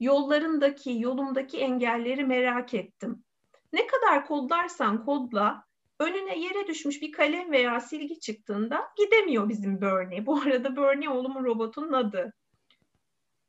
Yollarındaki, 0.00 1.00
yolumdaki 1.00 1.58
engelleri 1.58 2.24
merak 2.24 2.74
ettim. 2.74 3.24
Ne 3.72 3.86
kadar 3.86 4.26
kodlarsan 4.26 5.04
kodla, 5.04 5.64
önüne 6.00 6.38
yere 6.38 6.66
düşmüş 6.66 7.02
bir 7.02 7.12
kalem 7.12 7.52
veya 7.52 7.80
silgi 7.80 8.20
çıktığında 8.20 8.88
gidemiyor 8.96 9.48
bizim 9.48 9.80
Bernie. 9.80 10.26
Bu 10.26 10.40
arada 10.40 10.76
Bernie 10.76 11.08
oğlumun 11.08 11.44
robotunun 11.44 11.92
adı. 11.92 12.32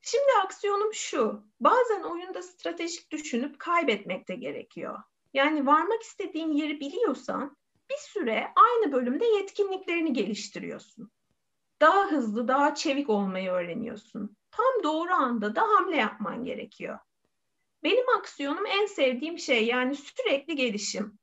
Şimdi 0.01 0.31
aksiyonum 0.45 0.93
şu. 0.93 1.43
Bazen 1.59 2.03
oyunda 2.03 2.41
stratejik 2.41 3.11
düşünüp 3.11 3.59
kaybetmek 3.59 4.27
de 4.27 4.35
gerekiyor. 4.35 4.99
Yani 5.33 5.65
varmak 5.65 6.01
istediğin 6.01 6.51
yeri 6.51 6.79
biliyorsan 6.79 7.57
bir 7.89 7.97
süre 7.97 8.53
aynı 8.55 8.91
bölümde 8.91 9.25
yetkinliklerini 9.25 10.13
geliştiriyorsun. 10.13 11.11
Daha 11.81 12.11
hızlı, 12.11 12.47
daha 12.47 12.75
çevik 12.75 13.09
olmayı 13.09 13.51
öğreniyorsun. 13.51 14.37
Tam 14.51 14.83
doğru 14.83 15.13
anda 15.13 15.55
da 15.55 15.61
hamle 15.61 15.97
yapman 15.97 16.43
gerekiyor. 16.43 16.99
Benim 17.83 18.09
aksiyonum 18.19 18.65
en 18.65 18.85
sevdiğim 18.85 19.39
şey 19.39 19.65
yani 19.65 19.95
sürekli 19.95 20.55
gelişim. 20.55 21.19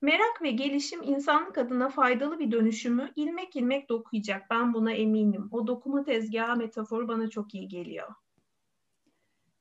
Merak 0.00 0.42
ve 0.42 0.50
gelişim 0.50 1.02
insanlık 1.02 1.58
adına 1.58 1.88
faydalı 1.88 2.38
bir 2.38 2.50
dönüşümü 2.50 3.12
ilmek 3.16 3.56
ilmek 3.56 3.88
dokuyacak. 3.88 4.50
Ben 4.50 4.74
buna 4.74 4.92
eminim. 4.92 5.48
O 5.52 5.66
dokuma 5.66 6.04
tezgahı 6.04 6.56
metaforu 6.56 7.08
bana 7.08 7.30
çok 7.30 7.54
iyi 7.54 7.68
geliyor. 7.68 8.08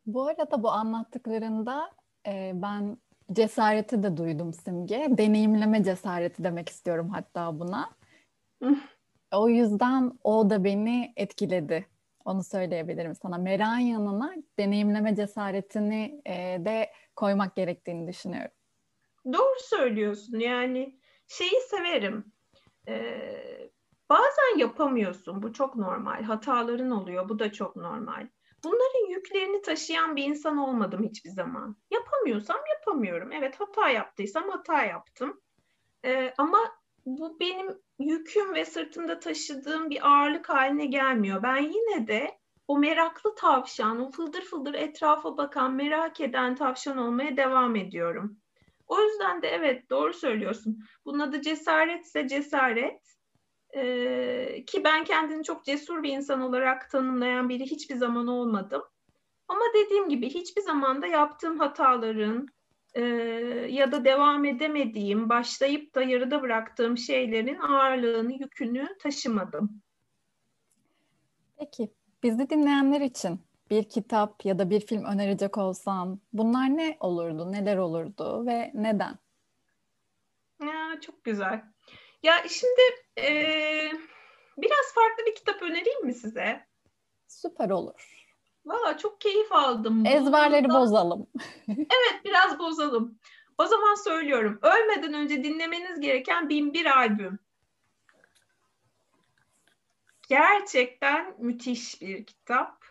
Bu 0.06 0.28
arada 0.28 0.64
bu 0.64 0.72
anlattıklarında 0.72 1.92
e, 2.28 2.52
ben 2.56 2.98
cesareti 3.32 4.04
de 4.04 4.18
duydum 4.18 4.54
Simge. 4.54 5.08
Deneyimleme 5.10 5.84
cesareti 5.84 6.44
demek 6.44 6.70
istiyorum 6.70 7.10
hatta 7.10 7.60
buna. 7.60 7.90
o 9.32 9.50
yüzden 9.50 10.20
o 10.24 10.50
da 10.50 10.64
beni 10.64 11.14
etkiledi. 11.16 11.86
Onu 12.26 12.44
söyleyebilirim 12.44 13.16
sana. 13.16 13.38
Merakın 13.38 13.80
yanına 13.80 14.36
deneyimleme 14.60 15.16
cesaretini 15.16 16.22
e, 16.26 16.66
de 16.66 16.92
koymak 17.16 17.56
gerektiğini 17.56 18.08
düşünüyorum. 18.08 18.52
Doğru 19.34 19.60
söylüyorsun. 19.60 20.40
Yani 20.40 21.00
şeyi 21.28 21.62
severim. 21.70 22.34
Ee, 22.88 23.72
bazen 24.10 24.58
yapamıyorsun. 24.58 25.44
Bu 25.44 25.54
çok 25.54 25.76
normal. 25.76 26.24
Hataların 26.24 26.92
oluyor. 26.92 27.30
Bu 27.30 27.40
da 27.40 27.52
çok 27.52 27.76
normal. 27.76 28.28
Bunların 28.64 29.10
yüklerini 29.10 29.62
taşıyan 29.62 30.16
bir 30.16 30.24
insan 30.24 30.58
olmadım 30.58 31.04
hiçbir 31.04 31.30
zaman. 31.30 31.76
Yapamıyorsam 31.92 32.60
yapamıyorum. 32.78 33.32
Evet 33.32 33.60
hata 33.60 33.90
yaptıysam 33.90 34.50
hata 34.50 34.84
yaptım. 34.84 35.42
Ee, 36.06 36.34
ama 36.38 36.60
bu 37.06 37.40
benim 37.40 37.82
yüküm 38.00 38.54
ve 38.54 38.66
sırtımda 38.66 39.20
taşıdığım 39.20 39.90
bir 39.90 40.08
ağırlık 40.10 40.50
haline 40.50 40.86
gelmiyor. 40.86 41.44
Ben 41.44 41.58
yine 41.58 42.08
de 42.08 42.40
o 42.68 42.80
meraklı 42.80 43.36
tavşan, 43.36 44.02
o 44.02 44.12
fıldır 44.12 44.42
fıldır 44.42 44.74
etrafa 44.74 45.38
bakan, 45.38 45.74
merak 45.74 46.22
eden 46.22 46.56
tavşan 46.56 46.98
olmaya 46.98 47.38
devam 47.38 47.76
ediyorum. 47.76 48.38
O 48.88 49.02
yüzden 49.02 49.42
de 49.42 49.48
evet 49.48 49.90
doğru 49.90 50.14
söylüyorsun. 50.14 50.80
Bunun 51.06 51.20
adı 51.20 51.42
cesaretse 51.42 52.28
cesaret. 52.28 53.02
Ee, 53.76 54.64
ki 54.68 54.84
ben 54.84 55.04
kendini 55.04 55.44
çok 55.44 55.66
cesur 55.66 56.04
bir 56.04 56.10
insan 56.10 56.42
olarak 56.42 56.90
tanımlayan 56.90 57.50
biri 57.50 57.64
hiçbir 57.64 57.96
zaman 57.96 58.28
olmadım. 58.28 58.84
Ama 59.48 59.62
dediğim 59.74 60.10
gibi 60.10 60.30
hiçbir 60.30 60.62
zaman 60.62 61.02
da 61.02 61.08
yaptığım 61.08 61.60
hataların 61.60 62.48
e, 62.94 63.02
ya 63.70 63.92
da 63.92 64.06
devam 64.06 64.46
edemediğim, 64.46 65.30
başlayıp 65.30 65.96
da 65.96 66.02
yarıda 66.04 66.42
bıraktığım 66.42 66.98
şeylerin 66.98 67.60
ağırlığını, 67.60 68.34
yükünü 68.34 68.88
taşımadım. 69.00 69.82
Peki, 71.58 71.94
bizi 72.24 72.50
dinleyenler 72.50 73.02
için 73.02 73.45
bir 73.70 73.90
kitap 73.90 74.46
ya 74.46 74.60
da 74.60 74.70
bir 74.70 74.86
film 74.86 75.04
önerecek 75.06 75.58
olsan 75.58 76.22
bunlar 76.34 76.78
ne 76.78 76.98
olurdu, 77.00 77.52
neler 77.52 77.78
olurdu 77.78 78.46
ve 78.46 78.72
neden? 78.74 79.20
Ya, 80.62 81.00
çok 81.02 81.24
güzel. 81.24 81.64
Ya 82.24 82.34
şimdi 82.50 82.82
e, 83.28 83.32
biraz 84.58 84.94
farklı 84.96 85.26
bir 85.26 85.36
kitap 85.36 85.62
önereyim 85.62 86.06
mi 86.06 86.14
size? 86.14 86.66
Süper 87.28 87.70
olur. 87.70 88.26
Valla 88.66 88.98
çok 88.98 89.22
keyif 89.22 89.52
aldım. 89.52 90.06
Ezberleri 90.06 90.64
Bundan... 90.64 90.82
bozalım. 90.82 91.28
evet 91.68 92.26
biraz 92.26 92.60
bozalım. 92.60 93.20
O 93.58 93.66
zaman 93.66 93.96
söylüyorum. 93.96 94.60
Ölmeden 94.62 95.14
önce 95.14 95.44
dinlemeniz 95.44 96.00
gereken 96.00 96.50
bin 96.50 96.74
bir 96.74 96.86
albüm. 96.86 97.40
Gerçekten 100.30 101.36
müthiş 101.40 102.02
bir 102.02 102.26
kitap. 102.26 102.85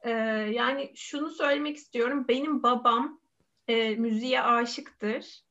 Ee, 0.00 0.10
yani 0.52 0.92
şunu 0.94 1.30
söylemek 1.30 1.76
istiyorum. 1.76 2.24
Benim 2.28 2.62
babam 2.62 3.20
e, 3.68 3.96
müziğe 3.96 4.42
aşıktır. 4.42 5.42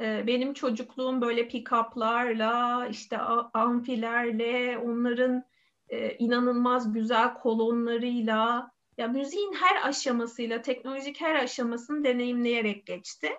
E, 0.00 0.26
benim 0.26 0.54
çocukluğum 0.54 1.20
böyle 1.20 1.48
pick-up'larla, 1.48 2.86
işte 2.90 3.18
amfilerle, 3.54 4.78
onların 4.78 5.44
e, 5.88 6.16
inanılmaz 6.16 6.92
güzel 6.92 7.34
kolonlarıyla, 7.34 8.70
ya 8.98 9.08
müziğin 9.08 9.52
her 9.52 9.88
aşamasıyla, 9.88 10.62
teknolojik 10.62 11.20
her 11.20 11.34
aşamasını 11.34 12.04
deneyimleyerek 12.04 12.86
geçti. 12.86 13.32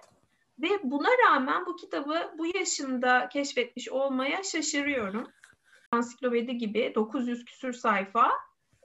Ve 0.60 0.68
buna 0.84 1.10
rağmen 1.26 1.66
bu 1.66 1.76
kitabı 1.76 2.34
bu 2.38 2.58
yaşımda 2.58 3.30
keşfetmiş 3.30 3.90
olmaya 3.90 4.44
şaşırıyorum. 4.44 5.28
Ansiklopedi 5.92 6.58
gibi 6.58 6.92
900 6.96 7.46
küsür 7.46 7.74
sayfa. 7.74 8.32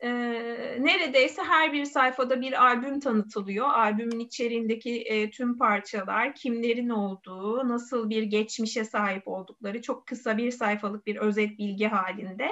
Ee, 0.03 0.77
neredeyse 0.81 1.43
her 1.43 1.73
bir 1.73 1.85
sayfada 1.85 2.41
bir 2.41 2.65
albüm 2.65 3.01
tanıtılıyor. 3.01 3.69
Albümün 3.69 4.19
içeriğindeki 4.19 5.01
e, 5.01 5.31
tüm 5.31 5.59
parçalar, 5.59 6.35
kimlerin 6.35 6.89
olduğu, 6.89 7.69
nasıl 7.69 8.11
bir 8.11 8.23
geçmişe 8.23 8.85
sahip 8.85 9.29
oldukları 9.29 9.83
çok 9.83 10.07
kısa 10.07 10.39
bir 10.39 10.51
sayfalık 10.51 11.07
bir 11.07 11.17
özet 11.17 11.59
bilgi 11.59 11.87
halinde. 11.87 12.51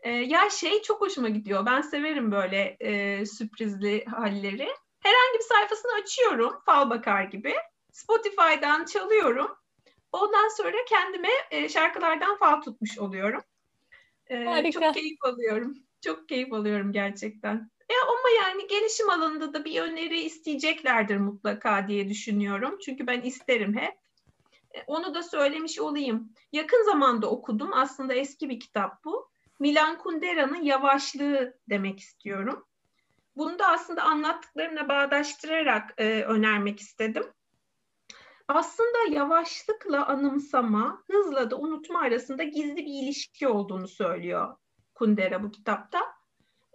E, 0.00 0.10
ya 0.10 0.50
şey 0.50 0.82
çok 0.82 1.00
hoşuma 1.00 1.28
gidiyor. 1.28 1.66
Ben 1.66 1.80
severim 1.80 2.32
böyle 2.32 2.76
e, 2.80 3.26
sürprizli 3.26 4.04
halleri. 4.04 4.68
Herhangi 5.00 5.38
bir 5.38 5.44
sayfasını 5.44 5.92
açıyorum, 6.02 6.60
fal 6.66 6.90
bakar 6.90 7.24
gibi. 7.24 7.54
Spotify'dan 7.92 8.84
çalıyorum. 8.84 9.56
Ondan 10.12 10.48
sonra 10.48 10.76
kendime 10.88 11.28
e, 11.50 11.68
şarkılardan 11.68 12.38
fal 12.38 12.60
tutmuş 12.60 12.98
oluyorum. 12.98 13.42
E, 14.26 14.44
Harika. 14.44 14.80
Çok 14.80 14.94
keyif 14.94 15.18
alıyorum. 15.24 15.74
Çok 16.00 16.28
keyif 16.28 16.52
alıyorum 16.52 16.92
gerçekten. 16.92 17.70
E 17.90 17.94
ama 18.06 18.44
yani 18.44 18.66
gelişim 18.66 19.10
alanında 19.10 19.54
da 19.54 19.64
bir 19.64 19.80
öneri 19.80 20.20
isteyeceklerdir 20.20 21.16
mutlaka 21.16 21.88
diye 21.88 22.08
düşünüyorum. 22.08 22.78
Çünkü 22.84 23.06
ben 23.06 23.20
isterim 23.20 23.76
hep. 23.76 23.94
E, 24.74 24.82
onu 24.86 25.14
da 25.14 25.22
söylemiş 25.22 25.78
olayım. 25.78 26.32
Yakın 26.52 26.84
zamanda 26.84 27.30
okudum. 27.30 27.70
Aslında 27.72 28.14
eski 28.14 28.48
bir 28.48 28.60
kitap 28.60 29.04
bu. 29.04 29.30
Milan 29.58 29.98
Kundera'nın 29.98 30.62
Yavaşlığı 30.62 31.58
demek 31.68 32.00
istiyorum. 32.00 32.66
Bunu 33.36 33.58
da 33.58 33.66
aslında 33.66 34.02
anlattıklarımla 34.02 34.88
bağdaştırarak 34.88 35.94
e, 35.98 36.22
önermek 36.22 36.80
istedim. 36.80 37.24
Aslında 38.48 38.98
yavaşlıkla 39.10 40.06
anımsama, 40.06 41.04
hızla 41.10 41.50
da 41.50 41.58
unutma 41.58 42.00
arasında 42.00 42.42
gizli 42.42 42.76
bir 42.76 43.02
ilişki 43.02 43.48
olduğunu 43.48 43.88
söylüyor 43.88 44.56
Kundera 45.00 45.42
bu 45.42 45.50
kitapta. 45.50 46.00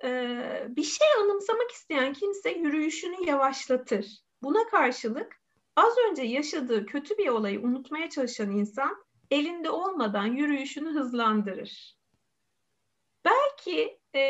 Ee, 0.03 0.67
bir 0.69 0.83
şey 0.83 1.07
anımsamak 1.21 1.71
isteyen 1.71 2.13
kimse 2.13 2.51
yürüyüşünü 2.51 3.29
yavaşlatır. 3.29 4.05
Buna 4.41 4.67
karşılık 4.67 5.41
az 5.75 5.93
önce 6.09 6.23
yaşadığı 6.23 6.85
kötü 6.85 7.17
bir 7.17 7.27
olayı 7.27 7.61
unutmaya 7.61 8.09
çalışan 8.09 8.51
insan 8.51 9.05
elinde 9.31 9.69
olmadan 9.69 10.25
yürüyüşünü 10.25 10.89
hızlandırır. 10.89 11.97
Belki 13.25 13.99
e, 14.15 14.21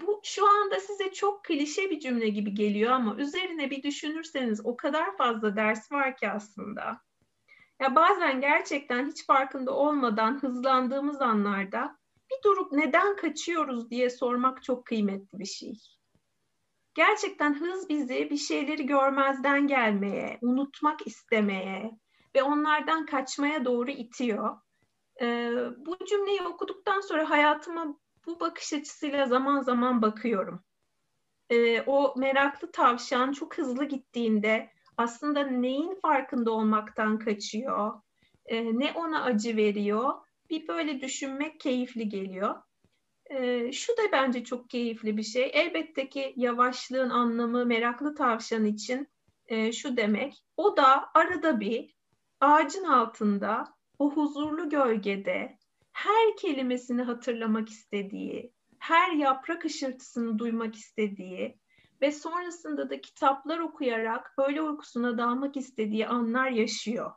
bu 0.00 0.20
şu 0.24 0.48
anda 0.48 0.80
size 0.80 1.12
çok 1.12 1.44
klişe 1.44 1.90
bir 1.90 2.00
cümle 2.00 2.28
gibi 2.28 2.54
geliyor 2.54 2.92
ama 2.92 3.16
üzerine 3.16 3.70
bir 3.70 3.82
düşünürseniz 3.82 4.66
o 4.66 4.76
kadar 4.76 5.16
fazla 5.16 5.56
ders 5.56 5.92
var 5.92 6.16
ki 6.16 6.30
aslında. 6.30 7.00
Ya 7.80 7.94
bazen 7.94 8.40
gerçekten 8.40 9.06
hiç 9.10 9.26
farkında 9.26 9.76
olmadan 9.76 10.42
hızlandığımız 10.42 11.20
anlarda 11.20 12.01
bir 12.32 12.50
durup 12.50 12.72
neden 12.72 13.16
kaçıyoruz 13.16 13.90
diye 13.90 14.10
sormak 14.10 14.62
çok 14.62 14.86
kıymetli 14.86 15.38
bir 15.38 15.44
şey. 15.44 15.74
Gerçekten 16.94 17.60
hız 17.60 17.88
bizi 17.88 18.30
bir 18.30 18.36
şeyleri 18.36 18.86
görmezden 18.86 19.66
gelmeye, 19.66 20.38
unutmak 20.42 21.06
istemeye 21.06 21.90
ve 22.34 22.42
onlardan 22.42 23.06
kaçmaya 23.06 23.64
doğru 23.64 23.90
itiyor. 23.90 24.56
Ee, 25.20 25.52
bu 25.76 26.04
cümleyi 26.04 26.42
okuduktan 26.42 27.00
sonra 27.00 27.30
hayatıma 27.30 27.98
bu 28.26 28.40
bakış 28.40 28.72
açısıyla 28.72 29.26
zaman 29.26 29.62
zaman 29.62 30.02
bakıyorum. 30.02 30.64
Ee, 31.50 31.82
o 31.82 32.14
meraklı 32.16 32.72
tavşan 32.72 33.32
çok 33.32 33.58
hızlı 33.58 33.84
gittiğinde 33.84 34.72
aslında 34.96 35.46
neyin 35.46 36.00
farkında 36.00 36.50
olmaktan 36.50 37.18
kaçıyor, 37.18 38.00
ee, 38.46 38.78
ne 38.78 38.92
ona 38.92 39.22
acı 39.22 39.56
veriyor 39.56 40.12
bir 40.52 40.68
böyle 40.68 41.00
düşünmek 41.00 41.60
keyifli 41.60 42.08
geliyor. 42.08 42.62
Ee, 43.30 43.72
şu 43.72 43.92
da 43.92 44.02
bence 44.12 44.44
çok 44.44 44.70
keyifli 44.70 45.16
bir 45.16 45.22
şey. 45.22 45.50
Elbette 45.54 46.08
ki 46.08 46.32
yavaşlığın 46.36 47.10
anlamı 47.10 47.66
meraklı 47.66 48.14
tavşan 48.14 48.64
için 48.64 49.08
e, 49.46 49.72
şu 49.72 49.96
demek. 49.96 50.44
O 50.56 50.76
da 50.76 51.04
arada 51.14 51.60
bir 51.60 51.94
ağacın 52.40 52.84
altında 52.84 53.64
o 53.98 54.12
huzurlu 54.12 54.68
gölgede 54.68 55.58
her 55.92 56.36
kelimesini 56.36 57.02
hatırlamak 57.02 57.68
istediği, 57.68 58.52
her 58.78 59.12
yaprak 59.12 59.64
ışırtısını 59.64 60.38
duymak 60.38 60.74
istediği 60.74 61.58
ve 62.00 62.12
sonrasında 62.12 62.90
da 62.90 63.00
kitaplar 63.00 63.58
okuyarak 63.58 64.34
öyle 64.38 64.62
uykusuna 64.62 65.18
dalmak 65.18 65.56
istediği 65.56 66.06
anlar 66.06 66.50
yaşıyor. 66.50 67.12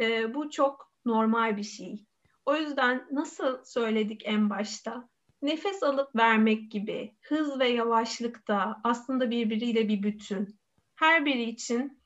Ee, 0.00 0.34
bu 0.34 0.50
çok 0.50 0.92
normal 1.04 1.56
bir 1.56 1.62
şey. 1.62 2.04
O 2.46 2.56
yüzden 2.56 3.06
nasıl 3.10 3.64
söyledik 3.64 4.22
en 4.24 4.50
başta? 4.50 5.08
Nefes 5.42 5.82
alıp 5.82 6.16
vermek 6.16 6.70
gibi 6.70 7.14
hız 7.20 7.60
ve 7.60 7.68
yavaşlık 7.68 8.48
da 8.48 8.80
aslında 8.84 9.30
birbiriyle 9.30 9.88
bir 9.88 10.02
bütün. 10.02 10.60
Her 10.94 11.24
biri 11.24 11.42
için 11.42 12.02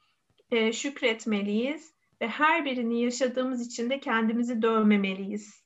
e, 0.50 0.72
şükretmeliyiz 0.72 1.94
ve 2.20 2.28
her 2.28 2.64
birini 2.64 3.02
yaşadığımız 3.02 3.66
için 3.66 3.90
de 3.90 4.00
kendimizi 4.00 4.62
dövmemeliyiz. 4.62 5.64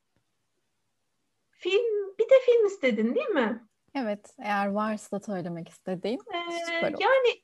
Film, 1.50 2.16
bir 2.18 2.24
de 2.24 2.34
film 2.46 2.66
istedin 2.66 3.14
değil 3.14 3.28
mi? 3.28 3.68
Evet, 3.94 4.34
eğer 4.38 4.66
varsa 4.66 5.20
söylemek 5.20 5.68
istediğim 5.68 6.20
ee. 6.20 6.82
Yani 6.82 7.42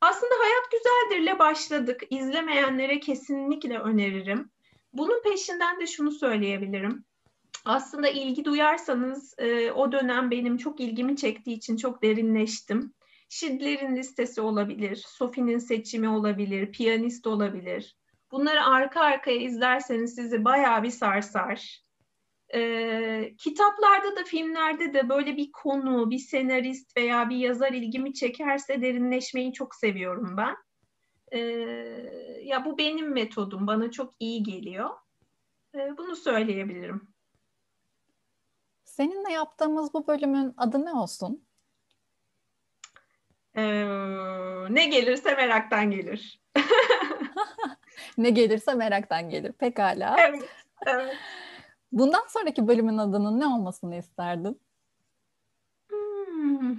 aslında 0.00 0.34
Hayat 0.38 0.70
Güzeldir'le 0.72 1.38
başladık. 1.38 2.02
İzlemeyenlere 2.10 3.00
kesinlikle 3.00 3.78
öneririm. 3.78 4.50
Bunun 4.92 5.22
peşinden 5.22 5.80
de 5.80 5.86
şunu 5.86 6.10
söyleyebilirim. 6.10 7.04
Aslında 7.64 8.08
ilgi 8.08 8.44
duyarsanız 8.44 9.34
e, 9.38 9.72
o 9.72 9.92
dönem 9.92 10.30
benim 10.30 10.56
çok 10.56 10.80
ilgimi 10.80 11.16
çektiği 11.16 11.56
için 11.56 11.76
çok 11.76 12.02
derinleştim. 12.02 12.94
Schindler'in 13.28 13.96
listesi 13.96 14.40
olabilir, 14.40 15.04
Sophie'nin 15.06 15.58
seçimi 15.58 16.08
olabilir, 16.08 16.72
piyanist 16.72 17.26
olabilir. 17.26 17.96
Bunları 18.30 18.64
arka 18.64 19.00
arkaya 19.00 19.38
izlerseniz 19.38 20.14
sizi 20.14 20.44
bayağı 20.44 20.82
bir 20.82 20.90
sarsar. 20.90 21.82
Ee, 22.54 23.34
kitaplarda 23.38 24.16
da 24.16 24.24
filmlerde 24.24 24.94
de 24.94 25.08
böyle 25.08 25.36
bir 25.36 25.52
konu, 25.52 26.10
bir 26.10 26.18
senarist 26.18 26.96
veya 26.96 27.30
bir 27.30 27.36
yazar 27.36 27.72
ilgimi 27.72 28.14
çekerse 28.14 28.82
derinleşmeyi 28.82 29.52
çok 29.52 29.74
seviyorum 29.74 30.36
ben. 30.36 30.56
E, 31.32 31.38
ya 32.42 32.64
bu 32.64 32.78
benim 32.78 33.12
metodum, 33.12 33.66
bana 33.66 33.90
çok 33.90 34.14
iyi 34.20 34.42
geliyor. 34.42 34.90
E, 35.74 35.98
bunu 35.98 36.16
söyleyebilirim. 36.16 37.08
Seninle 38.84 39.32
yaptığımız 39.32 39.94
bu 39.94 40.06
bölümün 40.06 40.54
adı 40.56 40.84
ne 40.84 40.92
olsun? 40.92 41.44
Ee, 43.56 43.84
ne 44.70 44.86
gelirse 44.86 45.34
meraktan 45.34 45.90
gelir. 45.90 46.40
ne 48.18 48.30
gelirse 48.30 48.74
meraktan 48.74 49.30
gelir. 49.30 49.52
Pekala. 49.52 50.16
Evet, 50.18 50.48
evet. 50.86 51.16
Bundan 51.92 52.26
sonraki 52.28 52.68
bölümün 52.68 52.98
adının 52.98 53.40
ne 53.40 53.46
olmasını 53.46 53.96
isterdin? 53.96 54.60
Hmm. 55.90 56.70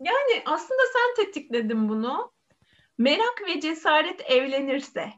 Yani 0.00 0.42
aslında 0.46 0.82
sen 0.92 1.24
tetikledin 1.24 1.88
bunu. 1.88 2.33
Merak 2.98 3.42
ve 3.48 3.60
cesaret 3.60 4.30
evlenirse. 4.30 5.12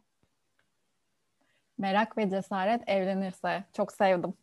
Merak 1.78 2.18
ve 2.18 2.30
cesaret 2.30 2.88
evlenirse. 2.88 3.64
Çok 3.76 3.92
sevdim. 3.92 4.34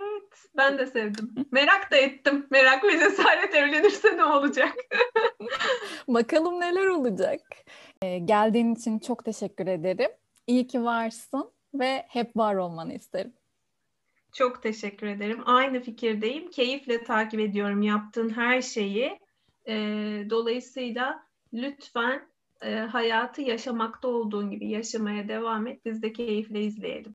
Evet, 0.00 0.46
ben 0.56 0.78
de 0.78 0.86
sevdim. 0.86 1.34
Merak 1.52 1.90
da 1.90 1.96
ettim. 1.96 2.46
Merak 2.50 2.84
ve 2.84 2.92
cesaret 2.92 3.54
evlenirse 3.54 4.16
ne 4.16 4.24
olacak? 4.24 4.74
Bakalım 6.08 6.60
neler 6.60 6.86
olacak. 6.86 7.40
Ee, 8.02 8.18
geldiğin 8.18 8.74
için 8.74 8.98
çok 8.98 9.24
teşekkür 9.24 9.66
ederim. 9.66 10.10
İyi 10.46 10.66
ki 10.66 10.84
varsın 10.84 11.52
ve 11.74 12.04
hep 12.08 12.36
var 12.36 12.54
olmanı 12.54 12.94
isterim. 12.94 13.32
Çok 14.32 14.62
teşekkür 14.62 15.06
ederim. 15.06 15.42
Aynı 15.44 15.80
fikirdeyim. 15.80 16.50
Keyifle 16.50 17.04
takip 17.04 17.40
ediyorum 17.40 17.82
yaptığın 17.82 18.30
her 18.30 18.62
şeyi. 18.62 19.18
Ee, 19.66 20.26
dolayısıyla 20.30 21.27
lütfen 21.52 22.28
e, 22.62 22.74
hayatı 22.74 23.42
yaşamakta 23.42 24.08
olduğun 24.08 24.50
gibi 24.50 24.68
yaşamaya 24.70 25.28
devam 25.28 25.66
et. 25.66 25.84
Biz 25.84 26.02
de 26.02 26.12
keyifle 26.12 26.64
izleyelim. 26.64 27.06